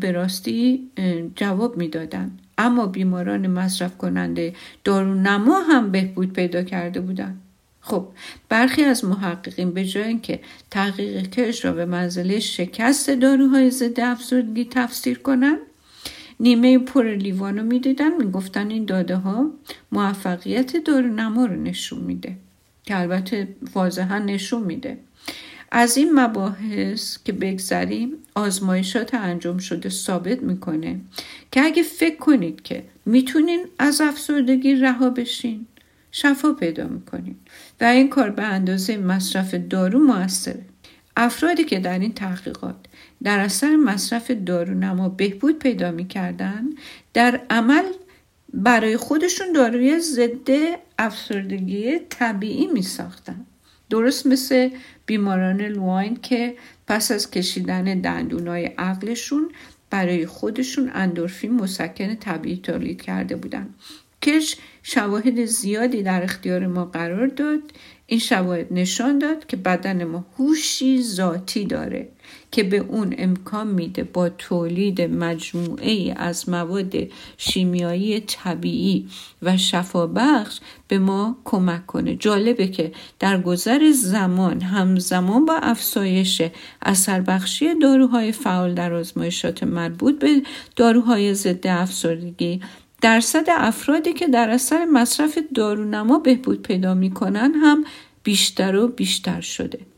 به 0.00 0.12
راستی 0.12 0.90
جواب 1.36 1.76
می‌دادن. 1.76 2.30
اما 2.58 2.86
بیماران 2.86 3.46
مصرف 3.46 3.98
کننده 3.98 4.54
دارو 4.84 5.14
نما 5.14 5.60
هم 5.60 5.90
بهبود 5.90 6.32
پیدا 6.32 6.62
کرده 6.62 7.00
بودند 7.00 7.40
خب 7.80 8.06
برخی 8.48 8.84
از 8.84 9.04
محققین 9.04 9.70
به 9.70 9.84
جای 9.84 10.04
اینکه 10.04 10.40
تحقیق 10.70 11.30
کش 11.30 11.64
را 11.64 11.72
به 11.72 11.84
منزله 11.84 12.40
شکست 12.40 13.10
داروهای 13.10 13.70
ضد 13.70 14.00
افسردگی 14.00 14.64
تفسیر 14.64 15.18
کنند 15.18 15.58
نیمه 16.40 16.78
پر 16.78 17.14
لیوان 17.14 17.58
رو 17.58 17.64
می‌دیدن 17.64 18.16
می‌گفتن 18.16 18.70
این 18.70 18.84
داده 18.84 19.16
ها 19.16 19.50
موفقیت 19.92 20.76
دارو 20.84 21.08
نما 21.08 21.46
رو 21.46 21.62
نشون 21.62 21.98
میده 21.98 22.36
که 22.84 23.00
البته 23.00 23.48
واضحا 23.74 24.18
نشون 24.18 24.62
میده. 24.62 24.98
از 25.74 25.96
این 25.96 26.20
مباحث 26.20 27.18
که 27.24 27.32
بگذریم 27.32 28.12
آزمایشات 28.34 29.14
انجام 29.14 29.58
شده 29.58 29.88
ثابت 29.88 30.42
می‌کنه 30.42 31.00
که 31.52 31.60
اگه 31.60 31.82
فکر 31.82 32.16
کنید 32.16 32.62
که 32.62 32.84
می‌تونین 33.06 33.66
از 33.78 34.00
افسردگی 34.00 34.74
رها 34.74 35.10
بشین 35.10 35.66
شفا 36.10 36.52
پیدا 36.52 36.86
می‌کنین 36.86 37.36
و 37.80 37.84
این 37.84 38.08
کار 38.08 38.30
به 38.30 38.42
اندازه 38.42 38.96
مصرف 38.96 39.54
دارو 39.54 39.98
موثره. 39.98 40.64
افرادی 41.16 41.64
که 41.64 41.78
در 41.78 41.98
این 41.98 42.12
تحقیقات 42.12 42.76
در 43.22 43.38
اثر 43.38 43.76
مصرف 43.76 44.30
دارو 44.30 44.74
نما 44.74 45.08
بهبود 45.08 45.58
پیدا 45.58 45.90
می‌کردن 45.90 46.64
در 47.14 47.40
عمل 47.50 47.84
برای 48.54 48.96
خودشون 48.96 49.52
داروی 49.52 49.98
ضد 50.00 50.50
افسردگی 50.98 51.98
طبیعی 51.98 52.66
میساختن. 52.66 53.46
درست 53.92 54.26
مثل 54.26 54.68
بیماران 55.06 55.62
لواین 55.62 56.16
که 56.16 56.54
پس 56.86 57.12
از 57.12 57.30
کشیدن 57.30 58.00
دندونای 58.00 58.64
عقلشون 58.64 59.50
برای 59.90 60.26
خودشون 60.26 60.90
اندورفین 60.94 61.54
مسکن 61.54 62.14
طبیعی 62.14 62.56
تولید 62.56 63.02
کرده 63.02 63.36
بودن. 63.36 63.74
کش 64.22 64.56
شواهد 64.82 65.44
زیادی 65.44 66.02
در 66.02 66.22
اختیار 66.22 66.66
ما 66.66 66.84
قرار 66.84 67.26
داد. 67.26 67.60
این 68.06 68.20
شواهد 68.20 68.66
نشان 68.70 69.18
داد 69.18 69.46
که 69.46 69.56
بدن 69.56 70.04
ما 70.04 70.26
هوشی 70.38 71.02
ذاتی 71.02 71.64
داره. 71.64 72.08
که 72.52 72.62
به 72.62 72.76
اون 72.76 73.14
امکان 73.18 73.66
میده 73.66 74.04
با 74.04 74.28
تولید 74.28 75.00
مجموعه 75.00 75.90
ای 75.90 76.10
از 76.16 76.48
مواد 76.48 76.94
شیمیایی 77.36 78.20
طبیعی 78.20 79.08
و 79.42 79.56
شفابخش 79.56 80.60
به 80.88 80.98
ما 80.98 81.36
کمک 81.44 81.86
کنه. 81.86 82.16
جالبه 82.16 82.68
که 82.68 82.92
در 83.18 83.40
گذر 83.40 83.90
زمان 83.90 84.60
همزمان 84.60 85.44
با 85.44 85.54
افزایش 85.54 86.42
اثر 86.82 87.20
بخشی 87.20 87.74
داروهای 87.74 88.32
فعال 88.32 88.74
در 88.74 88.92
آزمایشات 88.92 89.62
مربوط 89.62 90.18
به 90.18 90.42
داروهای 90.76 91.34
ضد 91.34 91.66
افسردگی 91.66 92.60
درصد 93.00 93.44
افرادی 93.48 94.12
که 94.12 94.28
در 94.28 94.50
اثر 94.50 94.84
مصرف 94.84 95.38
دارونما 95.54 96.18
بهبود 96.18 96.62
پیدا 96.62 96.94
می‌کنن 96.94 97.54
هم 97.54 97.84
بیشتر 98.22 98.76
و 98.76 98.88
بیشتر 98.88 99.40
شده. 99.40 99.91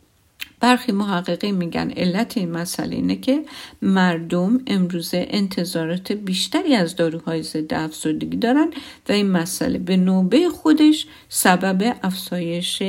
برخی 0.65 0.93
محققین 0.93 1.55
میگن 1.55 1.91
علت 1.91 2.37
این 2.37 2.51
مسئله 2.51 2.97
اینه 2.97 3.17
که 3.17 3.45
مردم 3.83 4.61
امروزه 4.67 5.27
انتظارات 5.31 6.13
بیشتری 6.13 6.75
از 6.75 6.97
داروهای 6.97 7.43
ضد 7.43 7.75
افسردگی 7.75 8.37
دارن 8.37 8.71
و 9.09 9.13
این 9.13 9.31
مسئله 9.31 9.79
به 9.79 9.97
نوبه 9.97 10.49
خودش 10.49 11.07
سبب 11.29 11.97
افزایش 12.03 12.83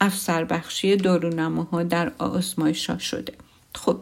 افسربخشی 0.00 0.96
دارونماها 0.96 1.82
در 1.82 2.12
آزمایش 2.18 2.90
شده. 2.90 3.32
خب 3.74 3.98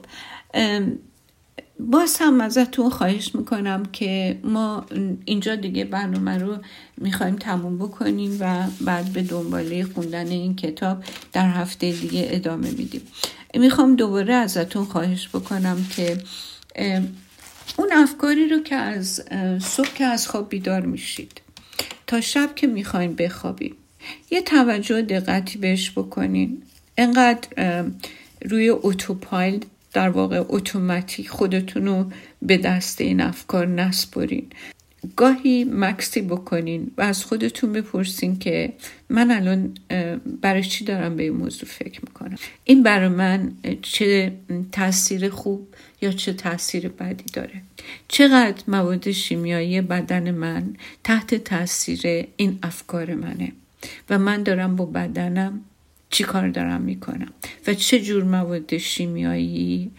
باز 1.91 2.17
هم 2.21 2.41
ازتون 2.41 2.91
خواهش 2.91 3.35
می‌کنم 3.35 3.83
که 3.93 4.39
ما 4.45 4.87
اینجا 5.25 5.57
دیگه 5.57 5.85
برنامه 5.85 6.39
رو 6.39 6.57
می‌خوایم 6.97 7.37
تموم 7.37 7.79
بکنیم 7.79 8.37
و 8.41 8.67
بعد 8.81 9.13
به 9.13 9.23
دنباله 9.23 9.85
خوندن 9.85 10.27
این 10.27 10.57
کتاب 10.57 11.05
در 11.33 11.49
هفته 11.49 11.93
دیگه 11.93 12.27
ادامه 12.31 12.71
میدیم. 12.71 13.03
می‌خوام 13.55 13.97
دوباره 13.97 14.35
ازتون 14.35 14.85
خواهش 14.85 15.29
بکنم 15.29 15.87
که 15.97 16.19
اون 17.77 17.93
افکاری 17.93 18.49
رو 18.49 18.59
که 18.59 18.75
از 18.75 19.23
صبح 19.63 19.95
که 19.95 20.05
از 20.05 20.29
خواب 20.29 20.49
بیدار 20.49 20.81
میشید 20.81 21.41
تا 22.07 22.21
شب 22.21 22.55
که 22.57 22.67
می‌خواین 22.67 23.15
بخوابید 23.15 23.75
یه 24.31 24.43
توجه 24.43 25.03
دقتی 25.03 25.59
بهش 25.59 25.91
بکنین. 25.91 26.63
انقدر 26.97 27.85
روی 28.45 28.71
اتوپایل 28.71 29.65
در 29.93 30.09
واقع 30.09 30.45
اتوماتیک 30.49 31.29
خودتون 31.29 31.87
رو 31.87 32.11
به 32.43 32.57
دست 32.57 33.01
این 33.01 33.21
افکار 33.21 33.67
نسپرین. 33.67 34.47
گاهی 35.17 35.65
مکسی 35.65 36.23
بکنین 36.23 36.91
و 36.99 37.03
از 37.03 37.25
خودتون 37.25 37.73
بپرسین 37.73 38.39
که 38.39 38.73
من 39.09 39.31
الان 39.31 39.75
برای 40.41 40.63
چی 40.63 40.85
دارم 40.85 41.17
به 41.17 41.23
این 41.23 41.33
موضوع 41.33 41.69
فکر 41.69 42.01
می‌کنم؟ 42.05 42.37
این 42.65 42.83
برای 42.83 43.09
من 43.09 43.53
چه 43.83 44.33
تاثیر 44.73 45.29
خوب 45.29 45.69
یا 46.03 46.13
چه 46.13 46.33
تاثیر 46.33 46.89
بدی 46.89 47.25
داره؟ 47.33 47.63
چقدر 48.09 48.63
مواد 48.69 49.11
شیمیایی 49.11 49.81
بدن 49.81 50.31
من 50.31 50.77
تحت 51.05 51.35
تاثیر 51.35 52.27
این 52.37 52.59
افکار 52.63 53.15
منه 53.15 53.53
و 54.11 54.19
من 54.19 54.43
دارم 54.43 54.77
با 54.77 54.87
بدنم 54.87 55.61
چی 56.13 56.25
کار 56.25 56.49
دارم 56.49 56.81
می‌کنم 56.81 57.33
و 57.67 57.75
چه 57.75 58.01
جور 58.01 58.25
مواد 58.25 58.77
شیمیایی 58.77 59.91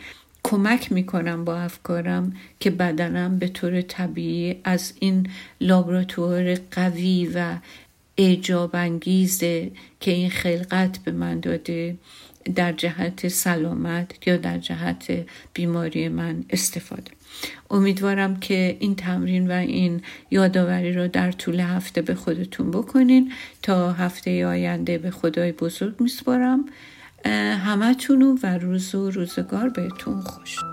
کمک 0.43 0.91
می‌کنم 0.91 1.45
با 1.45 1.59
افکارم 1.59 2.35
که 2.59 2.69
بدنم 2.69 3.39
به 3.39 3.47
طور 3.47 3.81
طبیعی 3.81 4.55
از 4.63 4.93
این 4.99 5.27
لابراتوار 5.61 6.55
قوی 6.55 7.29
و 7.35 7.57
اعجاب 8.17 8.75
انگیزه 8.75 9.71
که 9.99 10.11
این 10.11 10.29
خلقت 10.29 10.97
به 10.97 11.11
من 11.11 11.39
داده 11.39 11.97
در 12.55 12.71
جهت 12.71 13.27
سلامت 13.27 14.27
یا 14.27 14.37
در 14.37 14.57
جهت 14.57 15.25
بیماری 15.53 16.09
من 16.09 16.43
استفاده 16.49 17.11
امیدوارم 17.71 18.39
که 18.39 18.77
این 18.79 18.95
تمرین 18.95 19.47
و 19.47 19.51
این 19.51 20.01
یادآوری 20.31 20.93
رو 20.93 21.07
در 21.07 21.31
طول 21.31 21.59
هفته 21.59 22.01
به 22.01 22.15
خودتون 22.15 22.71
بکنین. 22.71 23.31
تا 23.61 23.91
هفته 23.91 24.45
آینده 24.45 24.97
به 24.97 25.11
خدای 25.11 25.51
بزرگ 25.51 25.95
میسپارم. 25.99 26.65
همتون 27.65 28.39
و 28.43 28.57
روز 28.57 28.95
و 28.95 29.11
روزگار 29.11 29.69
بهتون 29.69 30.21
خوش. 30.21 30.72